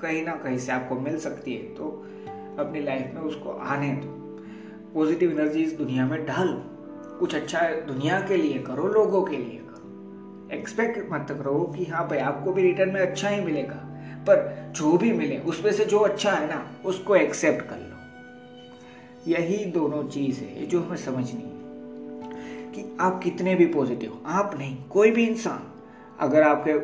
कहीं 0.00 0.24
ना 0.24 0.32
कहीं 0.32 0.58
से 0.58 0.72
आपको 0.72 0.94
मिल 0.94 1.18
सकती 1.18 1.54
है। 1.54 1.62
तो 1.62 2.06
अपनी 2.58 2.80
लाइफ 2.80 3.10
में 3.14 3.22
उसको 3.22 3.50
आने 3.50 3.88
दो। 3.88 4.20
पॉजिटिव 4.94 5.40
एनर्जी 5.40 5.62
इस 5.62 5.72
दुनिया 5.72 6.06
में 6.06 6.26
डालो 6.26 6.62
कुछ 7.18 7.34
अच्छा 7.34 7.60
दुनिया 7.60 8.20
के 8.20 8.36
लिए 8.36 8.58
करो, 8.58 8.86
लोगों 8.86 9.22
के 9.22 9.36
लिए 9.36 9.60
एक्सपेक्ट 10.52 11.12
मत 11.12 11.26
करो 11.30 11.74
कि 11.76 11.84
हाँ 11.84 12.08
भाई, 12.08 12.18
आपको 12.18 12.52
भी 12.52 12.62
रिटर्न 12.62 12.90
में 12.90 13.00
अच्छा 13.00 13.28
ही 13.28 13.40
मिलेगा। 13.40 13.86
पर 14.20 14.72
जो 14.76 14.96
भी 14.96 15.12
मिले, 15.12 15.38
उसमें 15.38 15.72
से 15.72 15.84
जो 15.84 15.98
अच्छा 15.98 16.32
है 16.32 16.48
ना, 16.48 16.70
उसको 16.84 17.16
एक्सेप्ट 17.16 17.68
कर 17.68 17.76
लो। 17.76 19.32
यही 19.32 19.64
दोनों 19.64 20.08
चीज़ 20.08 20.40
है 20.40 20.66
जो 20.66 20.80
हमें 20.80 20.96
समझनी 20.96 21.42
है 21.42 21.58
कि 22.72 22.96
आप 23.00 23.20
कितने 23.22 23.54
भी 23.54 23.66
पॉजिटिव 23.66 24.22
आप 24.26 24.54
नहीं, 24.58 24.76
कोई 24.84 25.10
भी 25.10 25.26
इंसान, 25.26 25.72
अगर 26.20 26.42
आपके 26.42 26.78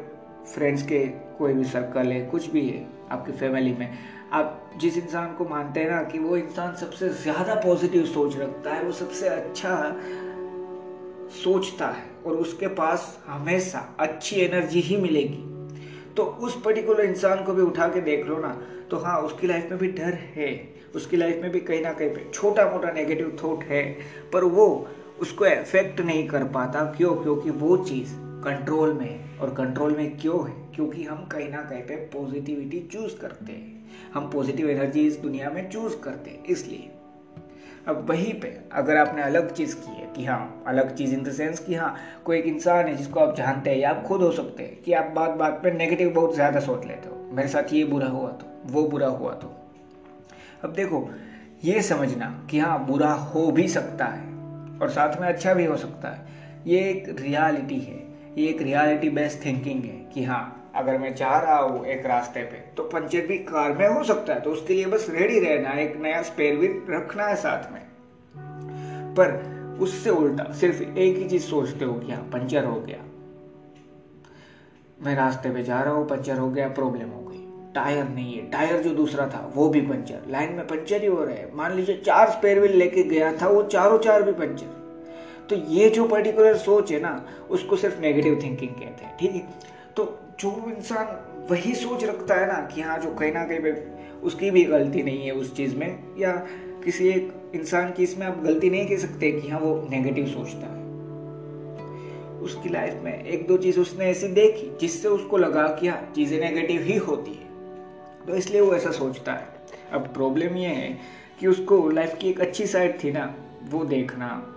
फ्रेंड्स 0.53 0.83
के 0.83 1.07
कोई 1.07 1.53
भी 1.53 1.65
सर्कल 1.65 2.07
है, 2.07 2.27
कुछ 2.27 2.51
भी 2.51 2.69
है, 2.69 2.87
आपकी 3.11 3.33
फैमिली 3.33 3.73
में, 3.73 3.99
आप 4.33 4.71
जिस 4.77 4.99
इंसान 4.99 5.35
को 5.35 5.45
मानते 5.45 5.81
हैं 5.81 5.91
ना 5.91 6.03
कि 6.03 6.19
वो 6.19 6.37
इंसान 6.37 6.75
सबसे 6.75 7.09
ज़्यादा 7.09 7.55
पॉजिटिव 7.55 8.05
सोच 8.05 8.37
रखता 8.37 8.75
है, 8.75 8.83
वो 8.83 8.93
सबसे 8.93 9.29
अच्छा 9.29 9.97
सोचता 11.45 11.87
है 11.87 12.16
और 12.27 12.37
उसके 12.37 12.67
पास 12.67 13.19
हमेशा 13.27 13.97
अच्छी 14.01 14.37
एनर्जी 14.37 14.81
ही 14.81 14.97
मिलेगी। 14.97 15.43
तो 16.15 16.23
उस 16.23 16.63
पर्टिकुलर 16.63 17.01
इंसान 17.01 17.45
को 17.45 17.53
भी 17.53 17.63
उठा 17.63 17.89
के 17.89 18.01
देख 18.01 18.27
लो 18.27 18.39
ना 18.39 18.63
तो 18.91 18.97
हाँ 18.97 19.21
उसकी 19.21 19.47
लाइफ 19.47 19.71
में 19.71 19.79
भी 19.79 19.89
डर 19.89 20.15
है। 20.35 20.75
उसकी 20.95 21.17
लाइफ 21.17 21.39
में 21.43 21.51
भी 21.51 21.61
कहीं 21.61 21.83
ना 21.83 21.93
कहीं 21.93 22.11
पे 22.11 22.31
छोटा 22.35 22.71
मोटा 22.71 22.91
नेगेटिव 22.91 23.39
थॉट 23.45 23.65
है, 23.65 23.97
पर 24.33 24.45
वो 24.45 24.89
उसको 25.21 25.47
इफ़ेक्ट 25.47 26.01
नहीं 26.01 26.29
कर 26.29 26.45
पाता। 26.45 26.85
क्यों? 26.97 27.15
क्योंकि 27.15 27.51
वो 27.51 27.77
चीज़ 27.77 28.13
कंट्रोल 28.17 28.93
में 28.93 29.11
है। 29.11 29.39
और 29.39 29.51
कंट्रोल 29.55 29.97
में 29.97 30.19
क्यों 30.19 30.49
है? 30.49 30.55
क्योंकि 30.75 31.05
हम 31.05 31.27
कहीं 31.27 31.49
ना 31.51 31.63
कहीं 31.63 31.83
पे 31.83 31.97
पॉजिटिविटी 31.97 32.89
चूज़ 32.93 33.17
करते 33.19 33.53
हैं। 33.53 33.87
हम 34.15 34.31
पॉजिटिव 34.31 34.71
एनर्जी 34.71 35.07
इस 35.07 35.17
दुनिया 35.17 35.51
में 35.51 35.71
चूज़ 35.71 35.97
करते 35.97 36.31
हैं, 36.31 36.45
इसलिए। 36.45 36.91
अब 37.89 38.07
वहीं 38.11 38.33
पे 38.35 38.49
अगर 38.73 38.97
आपने 38.97 39.23
अलग 39.23 39.53
चीज़ 39.53 39.75
की 39.77 39.91
है 40.01 40.07
कि 40.17 40.25
हाँ 40.25 40.65
अलग 40.67 40.95
चीज़ 40.95 41.15
इन 41.15 41.23
द 41.23 41.33
सेंस 41.33 41.59
कि 41.59 41.75
हाँ 41.75 41.95
कोई 42.25 42.39
एक 42.39 42.47
इंसान 42.47 42.87
है 42.87 42.95
जिसको 42.97 43.21
आप 43.21 43.37
जानते 43.37 43.71
हैं 43.71 43.77
या 43.77 43.91
आप 43.91 44.03
खुद 44.03 44.23
हो 44.23 44.31
सकते 44.33 44.63
हैं 44.63 44.83
कि 44.83 44.93
आप 44.93 45.05
बात 45.05 45.31
बात 45.31 45.61
पे 45.63 45.71
नेगेटिव 45.71 46.11
बहुत 46.11 46.35
ज़्यादा 46.35 46.61
सोच 46.61 46.87
लेते 46.87 47.09
हो। 47.09 47.31
मेरे 47.33 47.49
साथ 47.49 47.73
ये 47.73 47.85
बुरा 47.85 48.09
हुआ 48.09 48.31
तो 48.31 48.47
वो 48.67 48.85
बुरा 48.89 49.07
हुआ 49.07 49.33
तो। 49.33 49.53
अब 50.65 50.73
देखो, 50.73 51.11
ये 51.65 51.83
समझना 51.83 52.47
कि 52.51 52.59
हाँ 52.59 52.85
बुरा 52.87 53.13
हो 53.13 53.51
भी 53.51 53.69
सकता 53.69 54.05
है 54.05 54.25
और 54.79 54.91
साथ 54.91 55.21
में 55.21 55.29
अच्छा 55.29 55.55
भी 55.55 55.65
हो 55.65 55.77
सकता 55.77 56.09
है। 56.09 56.27
ये 56.67 56.81
एक 56.81 57.09
रियलिटी 57.21 57.79
है, 57.79 58.03
ये 58.39 58.49
एक 58.49 58.63
रियलिटी 58.63 59.11
बेस्ड 59.11 59.45
थिंकिंग 59.45 59.85
है 59.85 59.99
कि 60.15 60.25
हाँ 60.25 60.66
अगर 60.77 60.99
मैं 60.99 61.15
चाह 61.15 61.39
रहा 61.41 61.59
हूँ 61.59 61.85
एक 61.87 62.07
रास्ते 62.07 62.43
पे 62.43 62.57
तो 62.77 62.83
पंचर 62.85 63.27
भी 63.27 63.39
कार 63.39 63.73
में 63.73 63.89
हो 63.89 64.05
सकता 64.05 64.35
है 64.35 64.41
तो 64.41 64.51
उसके 64.51 64.75
लिए 64.75 64.87
बस 64.87 65.07
रेडी 65.11 65.39
रहना, 65.41 65.73
एक 65.73 65.97
नया 65.97 66.23
स्पेयर 66.23 66.57
भी 66.57 66.69
रखना 66.91 67.27
है 67.27 67.37
साथ 67.37 67.73
में। 67.73 67.81
पर 69.15 69.79
उससे 69.81 70.11
उल्टा, 70.11 70.53
सिर्फ़ 70.53 70.83
एक 70.83 71.17
ही 71.17 71.29
चीज़ 71.29 71.43
सोचते 71.43 71.85
हो 71.85 71.95
कि 71.95 72.13
हाँ 72.13 72.23
पंचर 72.23 72.65
हो 72.65 72.81
गया। 72.81 72.99
मैं 75.03 75.15
रास्ते 75.15 75.51
पे 75.51 75.63
जा 75.63 75.83
रहा 75.83 75.95
हूँ, 75.95 76.09
पंचर 76.09 76.39
हो 76.39 76.51
गया 76.51 76.69
प्रॉब्लम 76.69 77.09
हो 77.09 77.21
गई। 77.21 77.73
टायर 77.75 78.05
नहीं 78.05 78.35
है, 78.35 78.51
टायर 78.51 78.83
जो 78.83 78.91
दूसरा 78.91 79.27
था, 79.27 79.53
वो 79.55 79.69
भी 79.69 79.81
पंचर। 79.81 80.23
लाइन 80.29 80.53
में 80.53 80.67
पंचर 80.67 81.01
ही 81.01 81.07
हो 81.07 81.25
रहा 81.25 81.35
है। 81.35 81.55
मान 81.55 81.73
लीजिए 81.73 81.97
चार 81.97 82.31
स्पेयर 82.31 82.61
व्हील 82.61 82.77
लेके 82.77 83.03
गया 83.03 83.33
था, 83.37 83.49
वो 83.49 83.63
चारों 83.63 83.99
चार 83.99 84.23
भी 84.23 84.33
पंचर। 84.33 84.75
तो 85.51 85.57
ये 85.57 85.89
जो 85.91 86.09
पर्टिकुलर 86.09 86.57
सोच 86.57 86.93
है 86.93 87.01
ना, 87.01 87.27
उसको 87.51 87.77
सिर्फ़ 87.77 88.01
नेगेटिव 88.01 88.41
थिंकिंग 88.43 88.71
कहते 88.71 89.05
हैं, 89.05 89.17
ठीक 89.19 89.35
है? 89.35 89.49
तो 89.97 90.19
जो 90.41 90.51
इंसान 90.77 91.47
वही 91.51 91.75
सोच 91.75 92.05
रखता 92.05 92.35
है 92.35 92.47
ना 92.47 92.69
कि 92.75 92.81
हाँ 92.81 92.99
जो 92.99 93.15
कहीं 93.15 93.33
ना 93.33 93.45
कहीं 93.45 93.73
उसकी 94.21 94.51
भी 94.51 94.65
गलती 94.65 95.03
नहीं 95.03 95.27
है 95.27 95.33
उस 95.33 95.57
चीज़ 95.57 95.77
में, 95.77 96.19
या 96.19 96.33
किसी 96.85 97.09
एक 97.09 97.53
इंसान 97.55 97.93
की 97.93 98.03
इसमें 98.03 98.27
आप 98.27 98.43
गलती 98.45 98.71
नहीं 98.71 98.87
कह 98.87 98.97
सकते 98.97 99.33
कि 99.33 99.49
हाँ 99.49 99.61
वो 99.61 99.89
नेगेटिव 99.91 100.27
सोचता 100.27 100.67
है। 100.67 100.85
उसकी 102.41 102.69
लाइफ 102.69 102.95
में 102.95 103.25
एक 103.25 103.47
दो 103.47 103.57
चीज़ 103.57 103.81
उसने 103.81 104.05
ऐसी 104.05 104.29
देखी 104.29 104.77
जिससे 104.81 105.09
उसको 105.09 105.37
लगा 105.37 105.67
कि 105.69 105.89
हाँ 105.89 106.13
चीज़ें 106.17 106.41
नेगेटिव 106.41 106.83
ही 106.83 106.97
होती 106.97 107.31
है। 107.31 107.47
तो 108.27 108.35
इसलिए 108.35 108.61
वो 108.61 108.75
ऐसा 108.75 108.91
सोचता 108.91 109.33
है। 109.33 109.49
अब 109.93 110.01
प्रॉब्लम 110.01 110.57
ये 110.57 110.69
है 110.69 110.99
कि 111.41 111.47
उसको 111.47 111.91
लाइफ 111.91 112.15
की 112.21 112.31
एक 112.31 112.41
अच्छी 112.41 112.67
साइड 112.67 113.05
थी 113.05 113.13
ना, 113.13 113.35
वो 113.71 113.85
देखना 113.85 114.55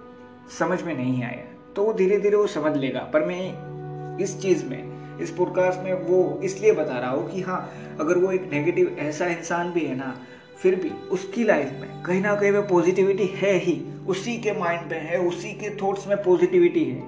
समझ 0.60 0.82
में 0.84 0.98
नहीं 0.98 1.24
आया। 1.24 1.74
तो 1.76 1.84
वो 1.84 1.94
धीरे 1.94 2.20
धीरे 2.20 2.38
वो 2.38 2.48
समझ 2.48 2.78
लेगा। 2.78 3.00
पर 3.00 3.26
मैं 3.26 4.18
इस 4.18 4.42
चीज़ 4.42 4.66
में 4.66 4.99
इस 5.22 5.32
पॉडकास्ट 5.32 5.80
में 5.80 5.94
वो 5.94 6.40
इसलिए 6.44 6.72
बता 6.72 7.00
रहा 7.00 7.10
हूँ 7.10 7.30
कि 7.32 7.42
हाँ 7.42 7.60
अगर 8.00 8.18
वो 8.18 8.32
एक 8.32 8.50
नेगेटिव 8.52 8.96
ऐसा 9.00 9.26
इंसान 9.26 9.72
भी 9.72 9.86
है 9.86 9.96
ना, 9.96 10.16
फिर 10.62 10.76
भी 10.76 10.90
उसकी 11.12 11.44
लाइफ 11.44 11.72
में 11.82 12.04
कहीं 12.04 12.22
ना 12.22 12.36
कहीं 12.36 12.52
में 12.52 12.68
पॉजिटिविटी 12.68 13.26
है 13.36 13.54
ही। 13.54 13.82
उसी 14.08 14.38
के 14.38 14.52
माइंड 14.60 14.92
में 14.92 15.02
है, 15.02 15.20
उसी 15.20 15.54
के 15.54 15.76
थॉट्स 15.76 16.08
में 16.08 16.18
पॉजिटिविटी 16.24 16.84
है। 16.86 17.04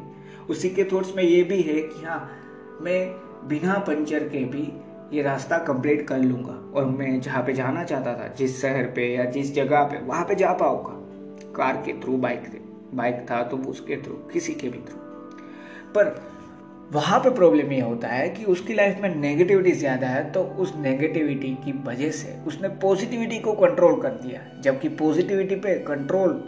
उसी 0.50 0.70
के 0.70 0.84
थॉट्स 0.84 1.15
में 1.15 1.24
ये 1.24 1.44
भी 1.44 1.62
है 1.62 1.82
कि 1.82 2.06
हाँ 2.06 2.32
मैं 2.82 3.08
बिना 3.48 3.74
पंचर 3.74 4.27
के 4.30 4.44
भी 4.46 4.72
ये 5.18 5.24
रास्ता 5.24 5.58
कंप्लीट 5.58 6.08
कर 6.08 6.20
लूँगा 6.20 6.80
और 6.80 6.86
मैं 6.86 7.20
जहाँ 7.22 7.44
पे 7.44 7.53
जाना 7.53 7.84
चाहता 7.84 8.13
था, 8.13 8.27
जिस 8.27 8.62
शहर 8.62 8.84
पे 8.86 9.13
या 9.15 9.25
जिस 9.25 9.53
जगह 9.56 9.84
पे, 9.84 10.06
वहाँ 10.06 10.25
पे 10.25 10.36
जा 10.36 10.53
पाऊँगा। 10.53 10.98
कार 11.56 11.84
के 11.86 11.94
थ्रू 12.01 12.18
बाइक 12.18 12.44
बाइक 12.94 13.25
था 13.32 13.44
तो 13.44 13.58
उसके 13.58 13.96
थ्रू 13.96 14.13
किसी 14.34 14.53
के 14.53 14.70
भी 14.70 14.80
थ्रू 14.80 15.00
पर 15.96 16.31
वहाँ 16.91 17.19
पे 17.19 17.29
प्रॉब्लम 17.29 17.71
ये 17.71 17.79
होता 17.81 18.07
है 18.07 18.27
कि 18.29 18.43
उसकी 18.43 18.74
लाइफ 18.74 18.98
में 19.01 19.15
नेगेटिविटी 19.15 19.71
ज़्यादा 19.71 20.07
है 20.07 20.24
तो 20.31 20.41
उस 20.43 20.74
नेगेटिविटी 20.77 21.53
की 21.65 21.71
वजह 21.83 22.10
से 22.12 22.33
उसने 22.48 22.69
पॉजिटिविटी 22.81 23.39
को 23.39 23.53
कंट्रोल 23.53 24.01
कर 24.01 24.10
दिया। 24.10 24.41
जबकि 24.62 24.89
पॉजिटिविटी 24.89 25.55
पे 25.55 25.75
कंट्रोल 25.79 26.43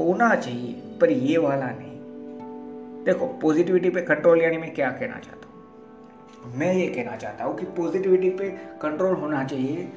होना 0.00 0.34
चाहिए, 0.34 0.72
पर 1.00 1.10
ये 1.10 1.38
वाला 1.38 1.70
नहीं। 1.70 3.04
देखो 3.04 3.26
पॉजिटिविटी 3.42 3.90
पे 3.90 4.00
कंट्रोल 4.02 4.42
यानी 4.42 4.56
मैं 4.56 4.72
क्या 4.74 4.90
कहना 4.90 5.18
चाहता 5.18 5.46
हूँ? 5.46 6.56
मैं 6.56 6.72
ये 6.74 6.86
कहना 6.86 7.16
चाहता 7.16 7.44
हूँ 7.44 7.58
कि 7.58 7.66
पॉजिटिविटी 7.76 8.30
पे 8.30 8.50
कंट्रोल 8.82 9.14
होना 9.14 9.44
चाहिए, 9.44 9.88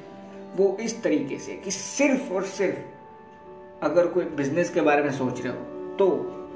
वो 0.56 0.76
इस 0.80 1.02
तरीके 1.02 1.38
से 1.38 1.52
कि 1.54 1.70
सिर्फ़ 1.70 2.32
और 2.32 2.44
सिर्फ़ 2.48 3.84
अगर 3.84 4.06
कोई 4.06 4.24
बिज़नेस 4.36 4.70
के 4.70 4.80
बारे 4.80 5.02
में 5.02 5.12
सोच 5.12 5.40
रहे 5.40 5.52
हो 5.52 5.96
तो 5.96 6.08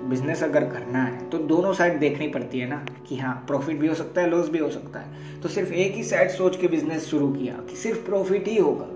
बिज़नेस 0.04 0.42
अगर 0.42 0.64
करना 0.64 1.04
है 1.04 1.30
तो 1.30 1.38
दोनों 1.38 1.72
साइड 1.72 1.98
देखनी 1.98 2.28
पड़ती 2.28 2.58
है 2.58 2.68
ना 2.68 2.86
कि 3.08 3.16
हाँ 3.16 3.44
प्रॉफिट 3.46 3.76
भी 3.76 3.86
हो 3.86 3.94
सकता 3.94 4.20
है 4.20 4.30
लॉस 4.30 4.48
भी 4.48 4.58
हो 4.58 4.70
सकता 4.70 5.00
है। 5.00 5.40
तो 5.40 5.48
सिर्फ़ 5.48 5.72
एक 5.72 5.94
ही 5.94 6.02
साइड 6.02 6.30
सोच 6.30 6.56
के 6.56 6.68
बिज़नेस 6.68 7.06
शुरू 7.06 7.32
किया 7.32 7.54
कि 7.54 7.76
सिर्फ़ 7.76 8.06
प्रॉफिट 8.06 8.48
ही 8.48 8.58
होगा। 8.58 8.86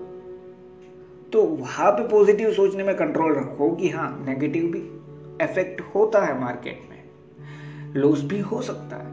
तो 1.33 1.43
वहाँ 1.43 1.91
पे 1.91 2.07
पॉजिटिव 2.07 2.53
सोचने 2.53 2.83
में 2.83 2.95
कंट्रोल 2.95 3.35
रखो 3.35 3.71
कि 3.71 3.89
हाँ 3.89 4.25
नेगेटिव 4.25 4.63
भी 4.63 4.79
इफ़ेक्ट 5.45 5.81
होता 5.81 6.25
है 6.25 6.41
मार्केट 6.41 6.81
में। 6.89 7.03
लॉस 7.95 8.23
भी 8.23 8.39
हो 8.39 8.61
सकता 8.61 8.95
है। 8.95 9.11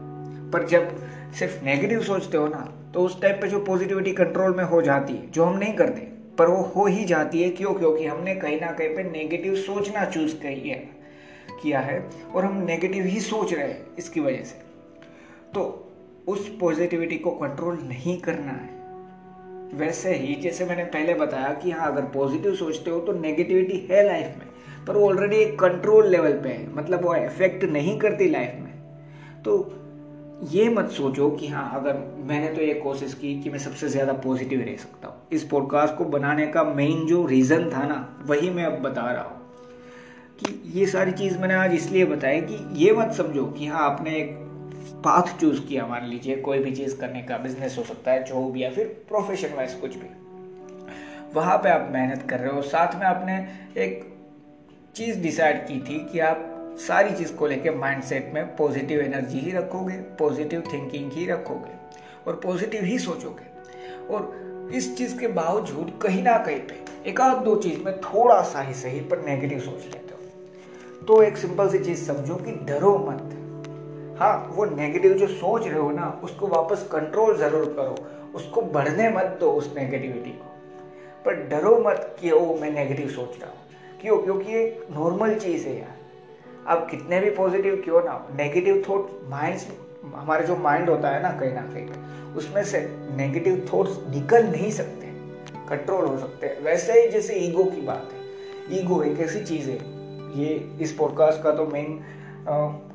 पर 0.51 0.67
जब 0.67 0.97
सिर्फ़ 1.33 1.65
नेगेटिव 1.65 2.01
सोचते 2.01 2.37
हो 2.37 2.47
ना 2.47 2.91
तो 2.93 2.99
उस 2.99 3.21
टाइम 3.21 3.41
पे 3.41 3.47
जो 3.47 3.59
पॉजिटिविटी 3.59 4.11
कंट्रोल 4.11 4.55
में 4.55 4.63
हो 4.63 4.81
जाती 4.81 5.13
है, 5.13 5.31
जो 5.31 5.43
हम 5.43 5.57
नहीं 5.57 5.73
करते, 5.73 6.01
पर 6.37 6.47
वो 6.47 6.61
हो 6.61 6.85
ही 6.85 7.05
जाती 7.05 7.43
है 7.43 7.49
क्यों? 7.49 7.73
क्योंकि 7.73 8.05
हमने 8.05 8.35
कहीं 8.35 8.61
ना 8.61 8.67
कहीं 8.67 8.89
पे 8.89 9.03
नेगेटिव 9.03 9.55
सोचना 9.55 10.05
चूज़ 10.05 10.35
किया 10.35 10.75
है। 10.75 10.98
किया 11.61 11.79
है 11.79 11.99
और 12.35 12.45
हम 12.45 12.57
नेगेटिव 12.63 13.05
ही 13.05 13.19
सोच 13.21 13.53
रहे 13.53 13.67
हैं 13.67 13.95
इसकी 13.97 14.19
वजह 14.19 14.43
से। 14.43 14.61
तो 15.53 15.63
उस 16.27 16.49
पॉजिटिविटी 16.59 17.17
को 17.17 17.31
कंट्रोल 17.31 17.79
नहीं 17.83 18.17
करना 18.19 18.51
है। 18.51 18.77
वैसे 19.73 20.15
ही 20.15 20.35
जैसे 20.35 20.65
मैंने 20.65 20.83
पहले 20.85 21.13
बताया 21.13 21.53
कि 21.53 21.71
हाँ 21.71 21.91
अगर 21.91 22.05
पॉजिटिव 22.11 22.55
सोचते 22.55 22.91
हो 22.91 22.99
तो 22.99 23.13
नेगेटिविटी 23.13 23.77
है 23.91 24.05
लाइफ 24.05 24.37
में, 24.37 24.47
पर 24.87 24.97
वो 24.97 25.07
ऑलरेडी 25.09 25.35
एक 25.37 25.59
कंट्रोल 25.59 26.07
लेवल 26.07 26.33
पे 26.33 26.49
है 26.49 26.73
मतलब 26.75 27.05
वो 27.05 27.15
इफ़ेक्ट 27.15 27.63
नहीं 27.65 27.97
करती 27.99 28.29
लाइफ 28.29 28.55
में। 28.55 29.43
तो 29.43 29.75
ये 30.51 30.67
मत 30.69 30.89
सोचो 30.89 31.29
कि 31.31 31.47
हाँ 31.47 31.69
अगर 31.75 31.97
मैंने 32.27 32.53
तो 32.55 32.61
ये 32.61 32.73
कोशिश 32.73 33.13
की 33.13 33.33
कि 33.41 33.49
मैं 33.49 33.59
सबसे 33.59 33.89
ज़्यादा 33.89 34.13
पॉजिटिव 34.19 34.61
रह 34.61 34.75
सकता 34.75 35.07
हूँ। 35.07 35.15
इस 35.31 35.43
पॉडकास्ट 35.43 35.95
को 35.95 36.05
बनाने 36.07 36.47
का 36.47 36.63
मेन 36.63 37.05
जो 37.07 37.25
रीज़न 37.25 37.69
था 37.69 37.85
ना, 37.87 37.97
वही 38.25 38.49
मैं 38.49 38.63
अब 38.65 38.81
बता 38.81 39.11
रहा 39.11 39.23
हूँ। 39.23 39.38
कि 40.39 40.79
ये 40.79 40.85
सारी 40.85 41.11
चीज़ 41.11 41.37
मैंने 41.37 41.53
आज 41.53 41.73
इसलिए 41.73 42.05
बताया 42.05 42.41
कि 42.41 42.85
ये 42.85 42.91
मत 42.93 43.11
समझो 43.11 43.45
कि 43.45 43.67
हाँ 43.67 43.89
आपने 43.89 44.09
एक 44.09 44.29
पाथ 45.05 45.39
चूज़ 45.41 45.59
किया, 45.61 45.85
मान 45.87 46.05
लीजिए, 46.05 46.35
कोई 46.35 46.59
भी 46.59 46.71
चीज़ 46.71 46.97
करने 46.97 47.21
का 47.21 47.37
बिज़नेस 47.37 47.77
हो 47.77 47.83
सकता 47.83 48.11
है 48.11 48.23
जॉब 48.23 48.57
या 48.57 48.69
फिर 48.69 48.85
प्रोफेशन 49.07 49.53
वाइज 49.55 49.73
कुछ 49.73 49.95
भी। 49.95 50.09
वहाँ 51.33 51.57
पे 51.57 51.69
आप 51.69 51.89
मेहनत 51.91 52.25
कर 52.29 52.39
रहे 52.39 52.51
हो, 52.51 52.61
साथ 52.61 52.95
में 52.95 53.05
आपने 53.07 53.37
एक 53.81 54.15
चीज़ 54.95 55.19
डिसाइड 55.19 55.67
की 55.67 55.79
थी 55.79 55.99
कि 56.11 56.19
आप 56.19 56.75
सारी 56.87 57.15
चीज़ 57.15 57.33
को 57.33 57.47
लेके 57.47 57.71
माइंडसेट 57.71 58.31
में 58.33 58.55
पॉजिटिव 58.55 58.99
एनर्जी 58.99 59.39
ही 59.39 59.51
रखोगे 59.51 59.93
पॉजिटिव 59.93 60.63
थिंकिंग 60.73 61.11
ही 61.11 61.25
रखोगे, 61.25 61.77
और 62.27 62.39
पॉजिटिव 62.43 62.83
ही 62.83 62.99
सोचोगे। 62.99 63.49
और 64.13 64.71
इस 64.73 64.97
चीज़ 64.97 65.19
के 65.19 65.27
बावजूद 65.27 65.99
कहीं 66.01 66.23
ना 66.23 66.37
कहीं 66.37 66.59
पे 66.59 67.09
एक 67.09 67.21
आध 67.21 67.43
दो 67.43 67.55
चीज़ 67.55 67.79
में 67.79 68.01
थोड़ा 68.01 68.41
सा 68.41 68.61
ही 68.61 68.73
सही 68.73 68.99
पर 68.99 69.25
नेगेटिव 69.25 69.59
सोच 69.59 69.85
हो 69.85 70.08
तो 71.09 71.23
एक 71.23 71.37
सिंपल 71.37 71.69
सी 71.69 71.79
चीज़ 71.79 72.11
समझो 72.11 72.35
कि 72.35 72.51
डरो 72.51 72.97
मत। 72.97 73.35
हाँ 74.19 74.51
वो 74.55 74.65
नेगेटिव 74.65 75.13
जो 75.13 75.27
सोच 75.27 75.67
रहे 75.67 75.79
हो 75.79 75.91
ना, 75.91 76.21
उसको 76.23 76.47
वापस 76.47 76.89
कंट्रोल 76.91 77.37
ज़रूर 77.37 77.65
करो। 77.65 77.95
उसको 78.35 78.61
बढ़ने 78.61 79.09
मत 79.09 79.37
दो 79.39 79.51
उस 79.51 79.73
नेगेटिविटी 79.77 80.29
को। 80.29 80.55
पर 81.25 81.33
डरो 81.33 81.79
मत 81.79 82.15
कि, 82.19 82.31
ओ, 82.31 82.55
मैं 82.55 82.71
नेगेटिव 82.71 83.07
सोच 83.07 83.41
रहा 83.41 83.51
हूँ। 83.51 83.57
क्यों? 84.01 84.17
क्योंकि 84.17 84.51
ये 84.51 84.87
नॉर्मल 84.91 85.35
चीज़ 85.35 85.67
है 85.67 85.79
यार। 85.79 85.95
आप 86.67 86.87
कितने 86.91 87.19
भी 87.19 87.29
पॉजिटिव 87.29 87.81
क्यों 87.83 88.03
ना 88.03 88.27
नेगेटिव 88.35 88.83
थॉट 88.89 89.09
माइंड 89.23 89.59
हमारे 90.15 90.47
जो 90.47 90.55
माइंड 90.55 90.89
होता 90.89 91.09
है 91.09 91.23
ना, 91.23 91.29
कहीं 91.29 91.53
ना 91.53 91.61
कहीं, 91.61 91.87
उसमें 92.33 92.63
से 92.63 92.97
नेगेटिव 93.15 93.69
थॉट्स 93.73 93.99
निकल 94.09 94.45
नहीं 94.45 94.71
सकते। 94.71 95.07
कंट्रोल 95.69 96.05
हो 96.05 96.17
सकते 96.17 96.47
वैसे 96.61 97.01
ही 97.01 97.07
जैसे 97.07 97.33
ईगो 97.33 97.63
की 97.63 97.81
बात 97.81 98.09
है। 98.13 98.19
ईगो 98.79 99.03
एक 99.03 99.19
ऐसी 99.19 99.43
चीज़ 99.43 99.69
है 99.69 99.98
ये 100.35 100.53
इस 100.81 100.91
पॉडकास्ट 100.93 101.43
का 101.43 101.51
तो 101.51 101.65
मेन 101.65 101.99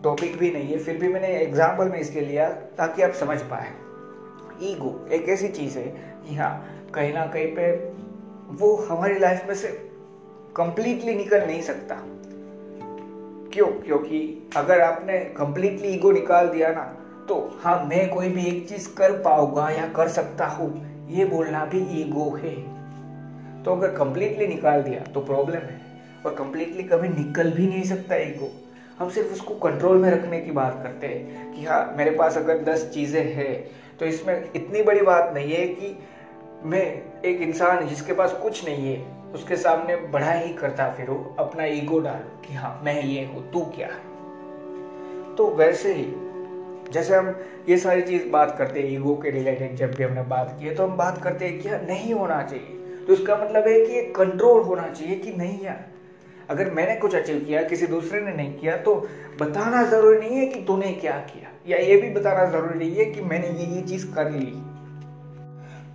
टॉपिक 0.05 0.37
भी 0.39 0.51
नहीं 0.51 0.69
है, 0.69 0.79
फिर 0.79 0.97
भी 0.99 1.09
मैंने 1.09 1.29
एग्ज़ाम्पल 1.39 1.89
में 1.89 1.99
इसके 2.01 2.21
लिया 2.21 2.49
ताकि 2.79 3.03
आप 3.03 3.13
समझ 3.13 3.39
पाए। 3.43 3.69
ईगो 4.63 5.07
एक 5.13 5.29
ऐसी 5.29 5.49
चीज़ 5.51 5.79
है 5.79 5.87
कि 6.27 6.35
हाँ 6.35 6.53
कहीं 6.95 7.13
ना 7.15 7.27
कहीं 7.27 7.47
पे 7.57 7.73
वो 8.55 8.75
हमारी 8.91 9.19
लाइफ 9.19 9.47
में 9.49 9.55
से 9.55 9.69
कंप्लीटली 10.57 11.15
निकल 11.15 11.47
नहीं 11.47 11.63
सकता। 11.63 11.97
क्यों? 13.53 13.67
क्योंकि 13.81 14.51
अगर 14.57 14.81
आपने 14.81 15.19
कंप्लीटली 15.37 15.89
ईगो 15.89 16.13
निकाल 16.13 16.49
दिया 16.49 16.73
ना 16.73 16.83
तो 17.29 17.37
हाँ 17.63 17.79
मैं 17.85 18.09
कोई 18.11 18.29
भी 18.29 18.47
एक 18.47 18.69
चीज़ 18.69 18.89
कर 18.97 19.13
पाऊँगा 19.23 19.69
या 19.71 19.87
कर 19.89 20.09
सकता 20.11 20.47
हूँ, 20.49 20.71
ये 21.11 21.25
बोलना 21.25 21.65
भी 21.65 21.81
ईगो 22.01 22.31
है। 22.37 22.55
तो 23.65 23.73
अगर 23.73 23.97
कंप्लीटली 23.97 24.47
निकाल 24.47 24.83
दिया 24.83 25.01
तो 25.05 25.21
प्रॉब्लम 25.23 25.55
है। 25.57 25.84
और 26.27 26.35
कंप्लीटली 26.35 26.83
कभी 26.83 27.09
निकल 27.09 27.51
भी 27.51 27.67
नहीं 27.67 27.85
सकता 27.85 28.17
ईगो 28.17 28.51
हम 28.99 29.09
सिर्फ़ 29.09 29.33
उसको 29.33 29.55
कंट्रोल 29.55 29.99
में 29.99 30.11
रखने 30.11 30.41
की 30.41 30.51
बात 30.51 30.81
करते 30.83 31.07
हैं 31.07 31.53
कि 31.53 31.65
हाँ 31.65 31.95
मेरे 31.97 32.11
पास 32.11 32.37
अगर 32.37 32.63
दस 32.63 32.89
चीज़ें 32.95 33.25
हैं 33.35 33.55
तो 33.99 34.07
इसमें 34.07 34.53
इतनी 34.57 34.83
बड़ी 34.83 35.03
बात 35.03 35.33
नहीं 35.35 35.53
है 35.53 35.67
कि 35.67 35.97
मैं 36.65 36.83
एक 37.23 37.41
इंसान 37.41 37.87
जिसके 37.87 38.13
पास 38.13 38.33
कुछ 38.33 38.65
नहीं 38.65 38.95
है। 38.95 39.33
उसके 39.35 39.57
सामने 39.57 39.97
बड़ा 39.97 40.33
ही 40.33 40.53
करता 40.53 40.89
फिर, 40.91 41.09
अपना 41.39 41.65
ईगो 41.65 41.99
डाल 41.99 42.23
कि 42.47 42.55
हाँ 42.55 42.81
मैं 42.85 43.03
ये 43.03 43.25
हूँ, 43.25 43.51
तू 43.53 43.61
क्या 43.65 43.87
है? 43.87 45.35
तो 45.35 45.47
वैसे 45.51 45.95
ही, 45.95 46.07
जैसे 46.93 47.17
हम 47.17 47.35
ये 47.69 47.77
सारी 47.77 48.03
चीज़ 48.03 48.29
बात 48.29 48.55
करते 48.59 48.81
हैं 48.81 48.89
ईगो 48.89 49.15
के 49.15 49.31
रिलेटेड 49.31 49.77
जब 49.77 49.95
भी 49.95 50.05
हमने 50.05 50.23
बात 50.23 50.57
की 50.61 50.67
है 50.67 50.75
तो 50.75 50.87
हम 50.87 50.97
बात 50.97 51.23
करते 51.23 51.45
हैं 51.45 51.61
कि 51.61 51.69
हाँ 51.69 51.79
नहीं 51.79 52.15
होना 52.15 52.43
चाहिए। 52.43 53.05
तो 53.07 53.13
इसका 53.13 53.37
मतलब 53.37 53.69
है 53.69 53.81
कि 53.81 54.03
कंट्रोल 54.13 54.63
होना 54.63 54.89
चाहिए 54.89 55.17
कि 55.17 55.33
नहीं 55.33 55.61
यार। 55.65 55.85
अगर 56.51 56.71
मैंने 56.71 56.95
कुछ 56.97 57.15
अचीव 57.15 57.39
किया, 57.39 57.63
किसी 57.63 57.87
दूसरे 57.87 58.21
ने 58.21 58.33
नहीं 58.33 58.53
किया 58.55 58.77
तो 58.79 58.95
बताना 59.41 59.83
ज़रूरी 59.85 60.19
नहीं 60.19 60.39
है 60.39 60.47
कि 60.47 60.61
तूने 60.63 60.93
क्या 60.95 61.13
किया, 61.29 61.51
या 61.69 61.79
ये 61.79 61.97
भी 61.97 62.11
बताना 62.11 62.45
ज़रूरी 62.51 62.79
नहीं 62.79 62.97
है 62.97 63.05
कि 63.05 63.21
मैंने 63.23 63.49
ये 63.51 63.75
ये 63.75 63.83
चीज़ 63.83 64.07
कर 64.15 64.31
ली। 64.31 64.53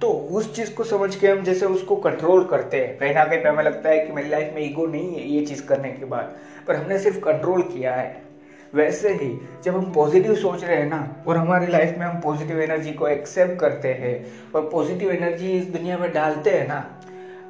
तो 0.01 0.07
उस 0.07 0.53
चीज़ 0.55 0.73
को 0.75 0.83
समझ 0.83 1.15
के 1.15 1.27
हम 1.27 1.43
जैसे 1.43 1.65
उसको 1.67 1.95
कंट्रोल 1.97 2.43
करते 2.45 2.77
हैं। 2.77 2.97
कहीं 2.97 3.13
ना 3.15 3.25
कहीं 3.25 3.43
हमें 3.43 3.63
लगता 3.63 3.89
है 3.89 4.05
कि 4.05 4.13
मेरी 4.13 4.29
लाइफ 4.29 4.53
में 4.55 4.61
ईगो 4.63 4.85
नहीं 4.87 5.15
है 5.15 5.27
ये 5.27 5.45
चीज़ 5.45 5.65
करने 5.67 5.89
के 5.89 6.05
बाद, 6.05 6.35
पर 6.67 6.75
हमने 6.75 6.99
सिर्फ़ 6.99 7.19
कंट्रोल 7.19 7.61
किया 7.63 7.95
है। 7.95 8.27
वैसे 8.73 9.09
ही 9.13 9.29
जब 9.63 9.75
हम 9.75 9.91
पॉजिटिव 9.93 10.35
सोच 10.35 10.63
रहे 10.63 10.75
हैं 10.75 10.89
ना, 10.89 11.23
और 11.27 11.37
हमारी 11.37 11.67
लाइफ 11.67 11.97
में 11.97 12.05
हम 12.05 12.19
पॉजिटिव 12.21 12.59
एनर्जी 12.61 12.91
को 12.93 13.07
एक्सेप्ट 13.07 13.59
करते 13.59 13.93
हैं, 13.93 14.15
और 14.55 14.69
पॉजिटिव 14.71 15.11
एनर्जी 15.11 15.51
इस 15.51 15.65
दुनिया 15.67 15.97
में 15.97 16.11
डालते 16.13 16.49
हैं 16.49 16.67
ना 16.67 16.79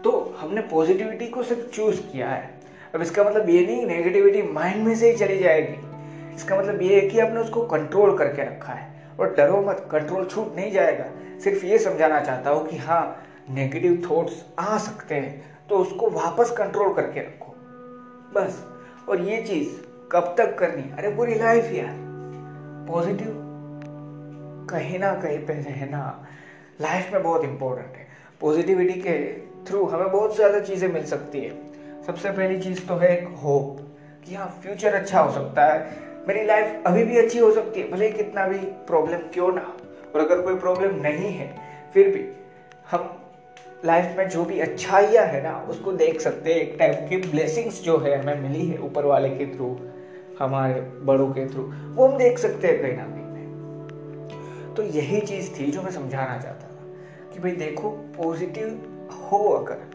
तो 0.03 0.11
हमने 0.39 0.61
पॉजिटिविटी 0.61 1.27
को 1.27 1.43
सिर्फ़ 1.43 1.61
चूज़ 1.67 1.99
किया 2.01 2.27
है। 2.29 2.58
अब 2.95 3.01
इसका 3.01 3.23
मतलब 3.23 3.49
ये 3.49 3.65
नहीं 3.65 3.85
नेगेटिविटी 3.85 4.41
माइंड 4.43 4.85
में 4.87 4.95
से 4.95 5.11
ही 5.11 5.17
चली 5.17 5.37
जाएगी। 5.39 6.35
इसका 6.35 6.55
मतलब 6.55 6.81
ये 6.81 7.01
है 7.01 7.07
कि 7.09 7.19
आपने 7.19 7.39
उसको 7.39 7.61
कंट्रोल 7.67 8.17
करके 8.17 8.41
रखा 8.41 8.73
है। 8.73 8.87
और 9.19 9.33
डरो 9.35 9.61
मत 9.61 9.87
कंट्रोल 9.91 10.25
छूट 10.25 10.55
नहीं 10.55 10.71
जाएगा। 10.71 11.05
सिर्फ़ 11.43 11.65
ये 11.65 11.77
समझाना 11.79 12.19
चाहता 12.19 12.49
हूँ 12.49 12.67
कि 12.67 12.77
हाँ 12.77 13.25
नेगेटिव 13.49 14.01
थॉट्स 14.09 14.43
आ 14.59 14.77
सकते 14.77 15.15
हैं 15.15 15.67
तो 15.69 15.77
उसको 15.77 16.09
वापस 16.09 16.51
कंट्रोल 16.51 16.93
करके 16.93 17.19
रखो। 17.19 17.55
बस। 18.33 18.63
और 19.09 19.21
ये 19.21 19.41
चीज़ 19.41 19.69
कब 20.11 20.33
तक 20.37 20.57
करनी? 20.59 20.83
अरे 20.97 21.09
पूरी 21.09 21.35
लाइफ 21.35 21.71
यार। 21.73 21.95
पॉजिटिव 22.87 23.35
कहीं 24.69 24.99
ना 24.99 25.13
कहीं 25.13 25.37
पे 25.45 25.53
रहना 25.53 26.01
लाइफ 26.81 27.13
में 27.13 27.21
बहुत 27.23 27.43
इंपॉर्टेंट 27.43 27.95
है। 27.95 28.07
पॉजिटिविटी 28.41 28.99
के 29.01 29.17
थ्रू 29.67 29.85
हमें 29.85 30.11
बहुत 30.11 30.35
ज़्यादा 30.35 30.59
चीज़ें 30.59 30.87
मिल 30.87 31.05
सकती 31.05 31.39
है। 31.39 31.49
सबसे 32.09 32.29
पहली 32.29 32.57
चीज़ 32.59 32.79
तो 32.87 32.95
है 32.95 33.09
एक 33.17 33.27
होप 33.37 33.77
कि 34.25 34.35
हाँ 34.35 34.47
फ्यूचर 34.61 34.93
अच्छा 34.93 35.19
हो 35.19 35.31
सकता 35.31 35.65
है। 35.65 35.97
मेरी 36.27 36.45
लाइफ 36.45 36.83
अभी 36.87 37.03
भी 37.03 37.17
अच्छी 37.17 37.39
हो 37.39 37.51
सकती 37.51 37.79
है, 37.79 37.89
भले 37.91 38.09
कितना 38.11 38.45
भी 38.47 38.57
प्रॉब्लम 38.87 39.17
क्यों 39.33 39.51
ना 39.53 39.61
और 40.15 40.21
अगर 40.21 40.41
कोई 40.41 40.55
प्रॉब्लम 40.55 40.95
नहीं 41.01 41.31
है, 41.33 41.47
फिर 41.93 42.07
भी 42.07 42.25
हम 42.91 43.09
लाइफ 43.85 44.17
में 44.17 44.29
जो 44.29 44.45
भी 44.45 44.59
अच्छाइयाँ 44.59 45.25
है 45.25 45.43
ना, 45.43 45.53
उसको 45.69 45.91
देख 45.91 46.19
सकते 46.21 46.53
हैं। 46.53 46.61
एक 46.61 46.75
टाइप 46.79 47.05
की 47.09 47.17
ब्लेसिंग्स 47.29 47.81
जो 47.83 47.97
है, 47.97 48.17
हमें 48.21 48.41
मिली 48.41 48.65
है 48.67 48.77
ऊपर 48.79 49.05
वाले 49.05 49.29
के 49.29 49.45
थ्रू 49.55 49.69
हमारे 50.39 50.81
बड़ों 51.03 51.27
के 51.29 51.47
थ्रू 51.49 51.63
वो 51.93 52.07
हम 52.07 52.17
देख 52.17 52.37
सकते 52.37 52.67
हैं 52.67 52.81
कहीं 52.81 52.97
ना 52.97 53.05
कहीं। 53.05 54.73
तो 54.75 54.83
यही 54.97 55.21
चीज़ 55.21 55.53
थी 55.59 55.71
जो 55.71 55.81
मैं 55.81 55.91
समझाना 55.91 56.37
चाहता 56.37 56.67
था 56.67 57.31
कि 57.33 57.39
भाई 57.39 57.51
देखो 57.57 57.89
पॉजिटिव 58.17 58.67
हो 59.21 59.47
अगर 59.53 59.88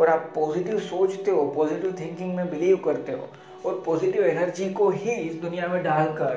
और 0.00 0.08
आप 0.08 0.30
पॉजिटिव 0.34 0.78
सोचते 0.78 1.30
हो 1.30 1.46
पॉजिटिव 1.46 1.96
थिंकिंग 2.00 2.34
में 2.36 2.50
बिलीव 2.50 2.76
करते 2.76 3.12
हो, 3.12 3.28
और 3.66 3.82
पॉजिटिव 3.86 4.24
एनर्जी 4.24 4.72
को 4.72 4.88
ही 4.90 5.10
इस 5.10 5.34
दुनिया 5.34 5.68
में 5.68 5.82
डालकर 5.84 6.34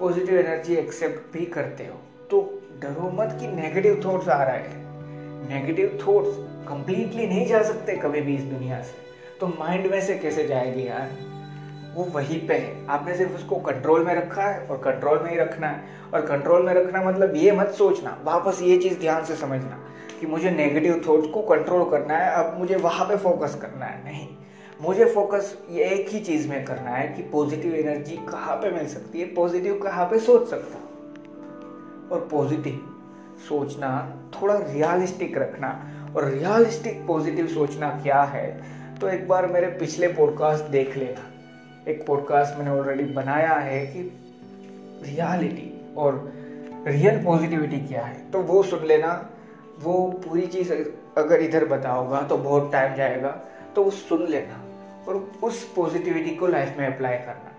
पॉजिटिव 0.00 0.38
एनर्जी 0.38 0.74
एक्सेप्ट 0.74 1.32
भी 1.32 1.44
करते 1.46 1.84
हो 1.84 1.98
तो 2.30 2.40
डरो 2.82 3.10
मत 3.14 3.36
कि 3.40 3.46
नेगेटिव 3.46 4.00
थॉट्स 4.04 4.28
आ 4.28 4.42
रहा 4.42 4.54
है। 4.54 4.70
नेगेटिव 5.48 5.98
थॉट्स 6.02 6.36
कंप्लीटली 6.68 7.26
नहीं 7.26 7.46
जा 7.46 7.62
सकते 7.62 7.96
कभी 7.96 8.20
भी 8.20 8.34
इस 8.34 8.42
दुनिया 8.42 8.80
से। 8.82 8.94
तो 9.40 9.46
माइंड 9.48 9.90
में 9.90 10.00
से 10.00 10.14
कैसे 10.14 10.46
जाएगी 10.46 10.86
यार? 10.86 11.10
वो 11.94 12.04
वहीं 12.04 12.46
पे 12.48 12.54
है। 12.54 12.86
आपने 12.86 13.16
सिर्फ़ 13.16 13.32
उसको 13.32 13.56
कंट्रोल 13.56 14.04
में 14.04 14.14
रखा 14.14 14.42
है 14.42 14.66
और 14.66 14.76
कंट्रोल 14.76 15.18
में 15.18 15.30
ही 15.30 15.36
रखना 15.36 15.68
है। 15.68 15.84
और 16.14 16.20
कंट्रोल 16.20 16.62
में 16.62 16.72
रखना 16.74 17.02
मतलब 17.02 17.36
ये 17.36 17.52
मत 17.52 17.68
सोचना, 17.68 18.18
वापस 18.24 18.62
ये 18.62 18.76
चीज़ 18.78 18.98
ध्यान 19.00 19.24
से 19.24 19.36
समझना। 19.36 19.78
कि 20.20 20.26
मुझे 20.26 20.50
नेगेटिव 20.50 21.02
थॉट्स 21.08 21.28
को 21.28 21.42
कंट्रोल 21.42 21.90
करना 21.90 22.16
है, 22.16 22.32
अब 22.34 22.58
मुझे 22.58 22.76
वहाँ 22.76 23.06
पे 23.06 23.16
फोकस 23.16 23.54
करना 23.54 23.86
है। 23.86 24.04
नहीं, 24.04 24.28
मुझे 24.80 25.04
फोकस 25.04 25.56
ये 25.70 25.84
एक 25.84 26.08
ही 26.08 26.20
चीज़ 26.20 26.48
में 26.48 26.64
करना 26.64 26.90
है 26.90 27.08
कि 27.08 27.22
पॉजिटिव 27.22 27.74
एनर्जी 27.74 28.16
कहाँ 28.16 28.56
पे 28.56 28.70
मिल 28.70 28.86
सकती 28.86 29.20
है 29.20 29.26
पॉजिटिव 29.34 29.80
कहाँ 29.82 30.06
पे 30.06 30.18
सोच 30.18 30.48
सकता 30.48 30.78
और 32.14 32.28
पॉजिटिव 32.30 32.86
सोचना, 33.48 33.90
थोड़ा 34.34 34.54
रियलिस्टिक 34.54 35.38
रखना। 35.38 35.68
और 36.16 36.24
रियलिस्टिक 36.24 37.06
पॉजिटिव 37.06 37.46
सोचना 37.46 37.88
क्या 38.02 38.22
है 38.22 38.46
तो 39.00 39.08
एक 39.08 39.28
बार 39.28 39.46
मेरे 39.46 39.66
पिछले 39.66 40.08
पॉडकास्ट 40.08 40.64
देख 40.64 40.96
लेना। 40.96 41.90
एक 41.90 42.06
पॉडकास्ट 42.06 42.58
मैंने 42.58 42.70
ऑलरेडी 42.70 43.04
बनाया 43.04 43.52
है 43.52 43.86
कि 43.86 44.00
रियलिटी 45.04 45.94
और 45.96 46.32
रियल 46.86 47.24
पॉजिटिविटी 47.24 47.80
क्या 47.80 48.02
है 48.02 48.30
तो 48.30 48.38
वो 48.38 48.62
सुन 48.62 48.84
लेना। 48.84 49.29
वो 49.80 49.94
पूरी 50.24 50.46
चीज़ 50.46 50.72
अगर 51.18 51.42
इधर 51.42 51.64
बताओगा 51.64 52.20
तो 52.22 52.36
बहुत 52.38 52.70
टाइम 52.72 52.94
जाएगा 52.96 53.30
तो 53.74 53.82
वो 53.84 53.90
सुन 53.90 54.26
लेना 54.26 54.62
और 55.08 55.16
उस 55.42 55.62
पॉजिटिविटी 55.76 56.34
को 56.36 56.46
लाइफ 56.46 56.76
में 56.78 56.86
अप्लाई 56.86 57.16
करना। 57.16 57.52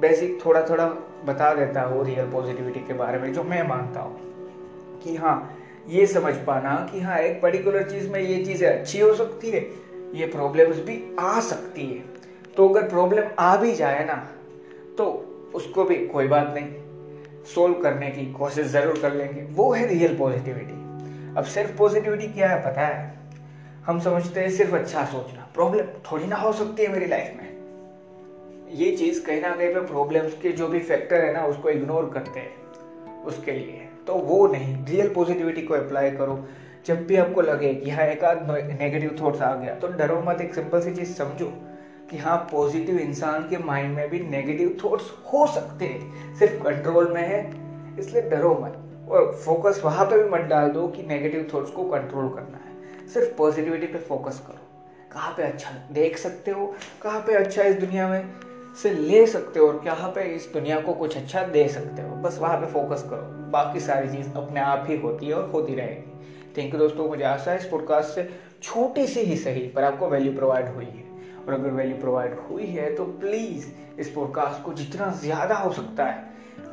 बेसिक 0.00 0.38
थोड़ा 0.44 0.62
थोड़ा 0.68 0.86
बता 1.24 1.52
देता 1.54 1.82
हूँ 1.82 2.04
रियल 2.06 2.30
पॉजिटिविटी 2.30 2.80
के 2.80 2.94
बारे 2.94 3.18
में, 3.18 3.32
जो 3.32 3.42
मैं 3.44 3.62
मानता 3.68 4.00
हूँ 4.00 5.00
कि 5.04 5.16
हाँ 5.16 5.56
ये 5.88 6.06
समझ 6.06 6.34
पाना 6.46 6.74
कि 6.92 7.00
हाँ 7.00 7.18
एक 7.18 7.40
पर्टिकुलर 7.42 7.90
चीज़ 7.90 8.08
में 8.10 8.20
ये 8.20 8.44
चीज़ें 8.44 8.68
अच्छी 8.68 9.00
हो 9.00 9.12
सकती 9.14 9.50
है, 9.50 9.60
ये 10.14 10.26
प्रॉब्लम्स 10.26 10.78
भी 10.78 11.02
आ 11.20 11.38
सकती 11.42 11.86
है। 11.86 12.04
तो 12.56 12.68
अगर 12.68 12.88
प्रॉब्लम 12.88 13.30
आ 13.38 13.56
भी 13.56 13.74
जाए 13.74 14.04
ना 14.04 14.14
तो 14.98 15.04
उसको 15.54 15.84
भी 15.84 15.96
कोई 16.06 16.28
बात 16.28 16.52
नहीं 16.54 17.44
सोल्व 17.54 17.80
करने 17.82 18.10
की 18.10 18.32
कोशिश 18.32 18.66
ज़रूर 18.68 18.98
कर 19.02 19.14
लेंगे। 19.14 19.42
वो 19.52 19.72
है 19.72 19.86
रियल 19.86 20.16
पॉजिटिविटी 20.18 20.84
अब 21.36 21.44
सिर्फ़ 21.44 21.76
पॉजिटिविटी 21.76 22.26
क्या 22.26 22.48
है, 22.48 22.60
पता 22.60 22.80
है? 22.80 23.14
हम 23.86 24.00
समझते 24.00 24.40
हैं 24.40 24.50
सिर्फ़ 24.50 24.74
अच्छा 24.74 25.04
सोचना। 25.04 25.46
प्रॉब्लम 25.54 25.82
थोड़ी 25.82 26.26
ना 26.26 26.36
हो 26.36 26.52
सकती 26.52 26.82
है 26.82 26.88
मेरी 26.88 27.06
लाइफ 27.06 27.34
में। 27.36 28.70
ये 28.72 28.96
चीज़ 28.96 29.24
कहीं 29.26 29.40
ना 29.40 29.54
कहीं 29.56 29.68
पे 29.68 29.80
प्रॉब्लम्स 29.80 30.34
के 30.34 30.52
जो 30.52 30.68
भी 30.68 30.78
फैक्टर 30.80 31.24
है 31.24 31.32
ना, 31.32 31.44
उसको 31.44 31.70
इग्नोर 31.70 32.10
करते 32.14 32.40
हैं, 32.40 33.22
उसके 33.24 33.52
लिए। 33.52 33.88
तो 34.06 34.14
वो 34.14 34.46
नहीं 34.46 34.84
रियल 34.86 35.08
पॉजिटिविटी 35.08 35.62
को 35.62 35.74
अप्लाई 35.74 36.10
करो। 36.10 36.46
जब 36.86 37.06
भी 37.06 37.16
आपको 37.16 37.40
लगे 37.40 37.74
कि 37.74 37.90
हाँ 37.90 38.04
एक 38.04 38.24
आध 38.24 38.50
नेगेटिव 38.80 39.16
थॉट्स 39.22 39.42
आ 39.42 39.54
गया 39.54 39.74
तो 39.74 39.88
डरो 39.88 40.22
मत, 40.26 40.40
एक 40.40 40.54
सिंपल 40.54 40.80
सी 40.80 40.94
चीज़ 40.94 41.14
समझो 41.14 41.52
कि 42.10 42.18
हाँ 42.18 42.36
पॉजिटिव 42.52 42.98
इंसान 42.98 43.42
के 43.42 43.58
माइंड 43.58 43.94
में 43.96 44.08
भी 44.10 44.20
नेगेटिव 44.20 44.76
थॉट्स 44.84 45.10
हो 45.32 45.46
सकते 45.46 45.84
हैं। 45.84 46.34
सिर्फ़ 46.38 46.62
कंट्रोल 46.64 47.12
में 47.12 47.22
है, 47.22 47.40
इसलिए 47.98 48.22
डरो 48.22 48.54
मत। 48.62 48.82
और 49.08 49.32
फोकस 49.44 49.80
वहाँ 49.84 50.04
पे 50.04 50.22
भी 50.22 50.28
मत 50.30 50.40
डाल 50.40 50.70
दो 50.70 50.86
कि 50.88 51.02
नेगेटिव 51.02 51.48
थॉट्स 51.54 51.70
को 51.70 51.84
कंट्रोल 51.84 52.28
करना 52.28 52.58
है। 52.58 53.08
सिर्फ़ 53.08 53.36
पॉजिटिविटी 53.36 53.86
पे 53.86 53.98
फोकस 53.98 54.40
करो। 54.46 54.58
कहाँ 55.12 55.32
पे 55.36 55.42
अच्छा 55.42 55.70
देख 55.92 56.16
सकते 56.18 56.50
हो? 56.50 56.74
कहाँ 57.02 57.20
पे 57.20 57.34
अच्छा 57.34 57.62
इस 57.62 57.76
दुनिया 57.76 58.08
में 58.08 58.32
से 58.82 58.90
ले 58.90 59.26
सकते 59.26 59.60
हो? 59.60 59.66
और 59.68 59.78
कहाँ 59.84 60.10
पे 60.10 60.22
इस 60.34 60.48
दुनिया 60.52 60.80
को 60.80 60.94
कुछ 60.94 61.16
अच्छा 61.16 61.42
दे 61.42 61.66
सकते 61.68 62.02
हो? 62.02 62.16
बस 62.16 62.38
वहाँ 62.38 62.56
पे 62.56 62.66
फोकस 62.66 63.02
करो। 63.10 63.50
बाकी 63.50 63.80
सारी 63.80 64.08
चीज़ 64.08 64.32
अपने 64.36 64.60
आप 64.60 64.84
ही 64.88 64.96
होती 64.96 65.26
है 65.26 65.34
और 65.34 65.50
होती 65.50 65.74
रहेगी। 65.74 66.12
थैंक 66.56 66.74
यू 66.74 66.78
दोस्तों, 66.78 67.08
मुझे 67.08 67.24
आशा 67.24 67.50
है 67.50 67.58
इस 67.58 67.64
पॉडकास्ट 67.64 68.14
से 68.14 68.28
छोटी 68.62 69.06
सी 69.06 69.20
ही 69.20 69.36
सही, 69.36 69.66
पर 69.68 69.84
आपको 69.84 70.08
वैल्यू 70.08 70.32
प्रोवाइड 70.32 70.74
हुई 70.74 70.84
है। 70.84 71.04
और 71.46 71.54
अगर 71.54 71.70
वैल्यू 71.70 71.96
प्रोवाइड 71.96 72.38
हुई 72.50 72.66
है 72.66 72.94
तो 72.94 73.04
प्लीज़ 73.04 73.66
इस 74.00 74.08
पॉडकास्ट 74.10 74.64
को 74.64 74.72
जितना 74.72 75.10
ज़्यादा 75.20 75.54
हो 75.54 75.72
सकता 75.72 76.04
है, 76.04 76.24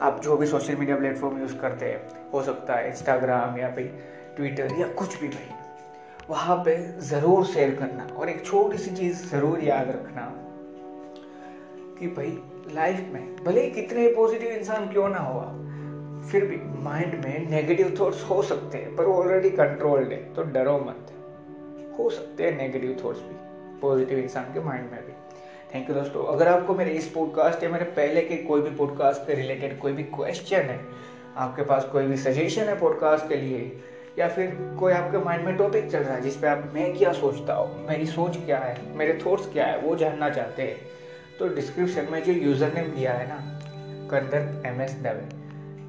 आप 0.01 0.19
जो 0.23 0.37
भी 0.37 0.45
सोशल 0.47 0.75
मीडिया 0.75 0.97
प्लेटफॉर्म 0.97 1.39
यूज़ 1.41 1.57
करते 1.57 1.85
हैं 1.85 2.22
हो 2.33 2.41
सकता 2.43 2.75
है 2.75 2.87
इंस्टाग्राम 2.89 3.57
या 3.59 3.69
फिर 3.71 3.93
ट्विटर 4.35 4.79
या 4.79 4.87
कुछ 4.93 5.19
भी 5.21 5.27
भाई। 5.27 5.49
वहाँ 6.29 6.55
पे 6.65 6.75
ज़रूर 7.01 7.45
शेयर 7.45 7.75
करना 7.75 8.07
और 8.15 8.29
एक 8.29 8.45
छोटी 8.45 8.77
सी 8.77 8.95
चीज़ 8.95 9.25
ज़रूर 9.27 9.63
याद 9.63 9.89
रखना 9.89 10.21
कि 11.99 12.07
भाई 12.07 12.37
लाइफ 12.75 13.09
में 13.13 13.35
भले 13.43 13.63
ही 13.63 13.71
कितने 13.71 14.07
पॉजिटिव 14.15 14.51
इंसान 14.51 14.87
क्यों 14.89 15.07
ना 15.09 15.19
हुआ 15.19 15.45
फिर 16.31 16.45
भी 16.45 16.57
माइंड 16.83 17.13
में 17.25 17.49
नेगेटिव 17.49 17.95
थॉट्स 17.99 18.23
हो 18.23 18.41
सकते 18.41 18.77
हैं, 18.77 18.95
पर 18.95 19.05
ऑलरेडी 19.05 19.49
कंट्रोल्ड 19.51 20.11
है 20.11 20.33
तो 20.33 20.43
डरो 20.53 20.77
मत। 20.79 21.11
हो 21.99 22.09
सकते 22.09 22.43
हैं 22.43 22.57
नेगेटिव 22.57 22.97
थॉट्स 23.03 23.19
भी 23.19 23.35
पॉजिटिव 23.81 24.19
इंसान 24.19 24.53
के 24.53 24.59
माइंड 24.59 24.91
में 24.91 25.01
भी। 25.05 25.13
थैंक 25.73 25.89
यू 25.89 25.95
दोस्तों। 25.95 26.23
अगर 26.33 26.47
आपको 26.47 26.75
मेरे 26.75 26.91
इस 26.91 27.07
पॉडकास्ट 27.07 27.63
या 27.63 27.69
मेरे 27.69 27.85
पहले 27.91 28.21
के 28.21 28.35
कोई 28.43 28.61
भी 28.61 28.75
पॉडकास्ट 28.75 29.27
के 29.27 29.33
रिलेटेड 29.33 29.79
कोई 29.79 29.93
भी 29.93 30.03
क्वेश्चन 30.15 30.71
है 30.71 30.79
आपके 31.37 31.63
पास 31.63 31.85
कोई 31.91 32.05
भी 32.07 32.17
सजेशन 32.17 32.63
है 32.63 32.79
पॉडकास्ट 32.79 33.27
के 33.29 33.35
लिए, 33.35 33.81
या 34.19 34.27
फिर 34.27 34.55
कोई 34.79 34.93
आपके 34.93 35.17
माइंड 35.17 35.45
में 35.45 35.55
टॉपिक 35.57 35.89
चल 35.91 35.99
रहा 35.99 36.15
है 36.15 36.21
जिस 36.21 36.35
पे 36.37 36.47
आप 36.47 36.71
मैं 36.73 36.93
क्या 36.97 37.13
सोचता 37.13 37.53
हूँ, 37.53 37.87
मेरी 37.87 38.05
सोच 38.05 38.37
क्या 38.37 38.57
है, 38.57 38.75
मेरे 38.97 39.19
थॉट्स 39.25 39.51
क्या 39.53 39.65
है, 39.65 39.79
वो 39.79 39.95
जानना 39.95 40.29
चाहते 40.29 40.63
हैं 40.63 40.77
तो 41.39 41.47
डिस्क्रिप्शन 41.55 42.07
में 42.11 42.23
जो 42.23 42.33
यूज़र 42.33 42.73
नेम 42.73 42.91
दिया 42.91 43.13
है 43.13 43.27
ना 43.29 43.37
कंदर 44.11 44.67
एम 44.67 44.81
एस 44.81 44.93
दवे 45.03 45.29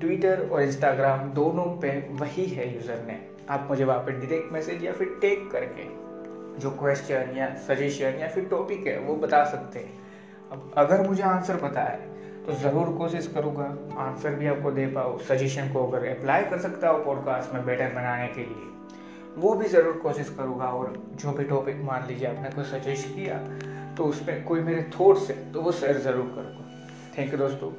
ट्विटर 0.00 0.48
और 0.52 0.62
इंस्टाग्राम 0.62 1.30
दोनों 1.32 1.64
पे 1.80 1.90
वही 2.12 2.46
है 2.46 2.72
यूज़र 2.74 3.04
नेम 3.06 3.52
आप 3.52 3.66
मुझे 3.70 3.84
वहाँ 3.84 3.98
पर 3.98 4.12
डायरेक्ट 4.12 4.52
मैसेज 4.52 4.84
या 4.84 4.92
फिर 4.92 5.18
टेक 5.20 5.50
करके 5.52 5.84
जो 6.60 6.70
क्वेश्चन 6.70 7.36
या 7.36 7.54
सजेशन 7.68 8.18
या 8.20 8.28
फिर 8.28 8.44
टॉपिक 8.44 8.86
है, 8.86 8.98
वो 8.98 9.16
बता 9.16 9.44
सकते 9.44 9.78
हैं। 9.78 10.02
अब 10.52 10.72
अगर 10.76 11.06
मुझे 11.08 11.22
आंसर 11.22 11.56
पता 11.58 11.82
है 11.82 12.13
तो 12.46 12.52
ज़रूर 12.54 12.88
कोशिश 12.96 13.26
करूँगा 13.34 13.64
आंसर 14.00 14.34
भी 14.34 14.46
आपको 14.46 14.70
दे 14.70 14.86
पाओ 14.94 15.16
सजेशन 15.28 15.72
को 15.72 15.86
अगर 15.86 16.06
अप्लाई 16.08 16.42
कर 16.50 16.58
सकता 16.60 16.88
हो 16.88 16.98
पॉडकास्ट 17.04 17.54
में 17.54 17.64
बेटर 17.66 17.94
बनाने 17.94 18.26
के 18.28 18.40
लिए, 18.40 18.66
वो 19.36 19.54
भी 19.54 19.68
ज़रूर 19.68 19.96
कोशिश 20.02 20.34
करूँगा 20.38 20.66
और 20.70 20.92
जो 21.22 21.32
भी 21.32 21.44
टॉपिक 21.44 21.82
मान 21.84 22.06
लीजिए 22.08 22.28
आपने 22.28 22.50
कोई 22.50 22.64
सजेस्ट 22.70 23.14
किया 23.14 23.38
तो 23.96 24.04
उसमें 24.04 24.44
कोई 24.44 24.60
मेरे 24.62 24.90
थॉट्स 25.00 25.30
है 25.30 25.52
तो 25.52 25.62
वो 25.62 25.72
शेयर 25.72 25.98
ज़रूर 26.00 26.32
करूँगा। 26.36 27.18
थैंक 27.18 27.32
यू 27.32 27.38
दोस्तों। 27.38 27.72